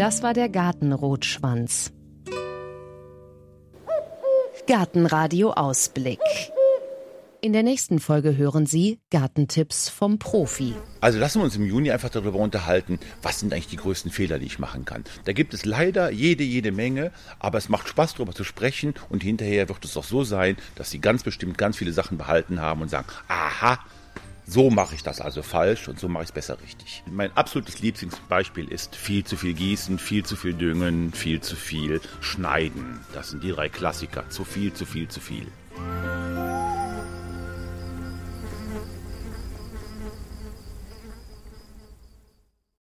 Das 0.02 0.24
war 0.24 0.34
der 0.34 0.50
Gartenrotschwanz. 0.50 1.94
Gartenradio 4.66 5.52
Ausblick. 5.52 6.18
In 7.40 7.54
der 7.54 7.62
nächsten 7.62 8.00
Folge 8.00 8.36
hören 8.36 8.66
Sie 8.66 9.00
Gartentipps 9.12 9.90
vom 9.90 10.18
Profi. 10.18 10.74
Also 11.02 11.20
lassen 11.20 11.40
wir 11.40 11.44
uns 11.44 11.56
im 11.56 11.68
Juni 11.68 11.92
einfach 11.92 12.10
darüber 12.10 12.40
unterhalten, 12.40 13.00
was 13.22 13.42
sind 13.42 13.54
eigentlich 13.54 13.68
die 13.68 13.76
größten 13.76 14.10
Fehler, 14.10 14.40
die 14.40 14.48
ich 14.48 14.58
machen 14.58 14.86
kann. 14.86 15.04
Da 15.26 15.34
gibt 15.34 15.54
es 15.54 15.66
leider 15.66 16.10
jede, 16.10 16.44
jede 16.44 16.72
Menge, 16.72 17.12
aber 17.38 17.60
es 17.60 17.70
macht 17.70 17.88
Spaß 17.88 18.16
darüber 18.16 18.34
zu 18.34 18.44
sprechen 18.44 18.96
und 19.10 19.22
hinterher 19.22 19.70
wird 19.70 19.86
es 19.86 19.96
auch 19.98 20.04
so 20.04 20.24
sein, 20.24 20.58
dass 20.74 20.90
Sie 20.90 20.98
ganz 20.98 21.22
bestimmt 21.22 21.60
ganz 21.60 21.78
viele 21.78 21.94
Sachen 21.94 22.18
behalten 22.18 22.60
haben 22.60 22.82
und 22.82 22.90
sagen, 22.90 23.06
aha, 23.28 23.78
so 24.52 24.70
mache 24.70 24.96
ich 24.96 25.04
das 25.04 25.22
also 25.22 25.44
falsch 25.44 25.88
und 25.88 25.98
so 25.98 26.10
mache 26.10 26.24
ich 26.24 26.30
es 26.30 26.34
besser 26.34 26.62
richtig. 26.62 27.04
Mein 27.10 27.36
absolutes 27.38 27.80
Lieblingsbeispiel 27.80 28.68
ist 28.68 28.96
viel 28.96 29.24
zu 29.24 29.38
viel 29.38 29.54
gießen, 29.54 29.98
viel 29.98 30.26
zu 30.26 30.36
viel 30.36 30.54
düngen, 30.54 31.14
viel 31.14 31.40
zu 31.40 31.56
viel 31.56 32.02
schneiden. 32.20 33.00
Das 33.14 33.30
sind 33.30 33.44
die 33.44 33.52
drei 33.52 33.70
Klassiker. 33.70 34.30
Zu 34.30 34.44
viel, 34.44 34.74
zu 34.74 34.86
viel, 34.86 35.08
zu 35.08 35.22
viel. 35.22 35.48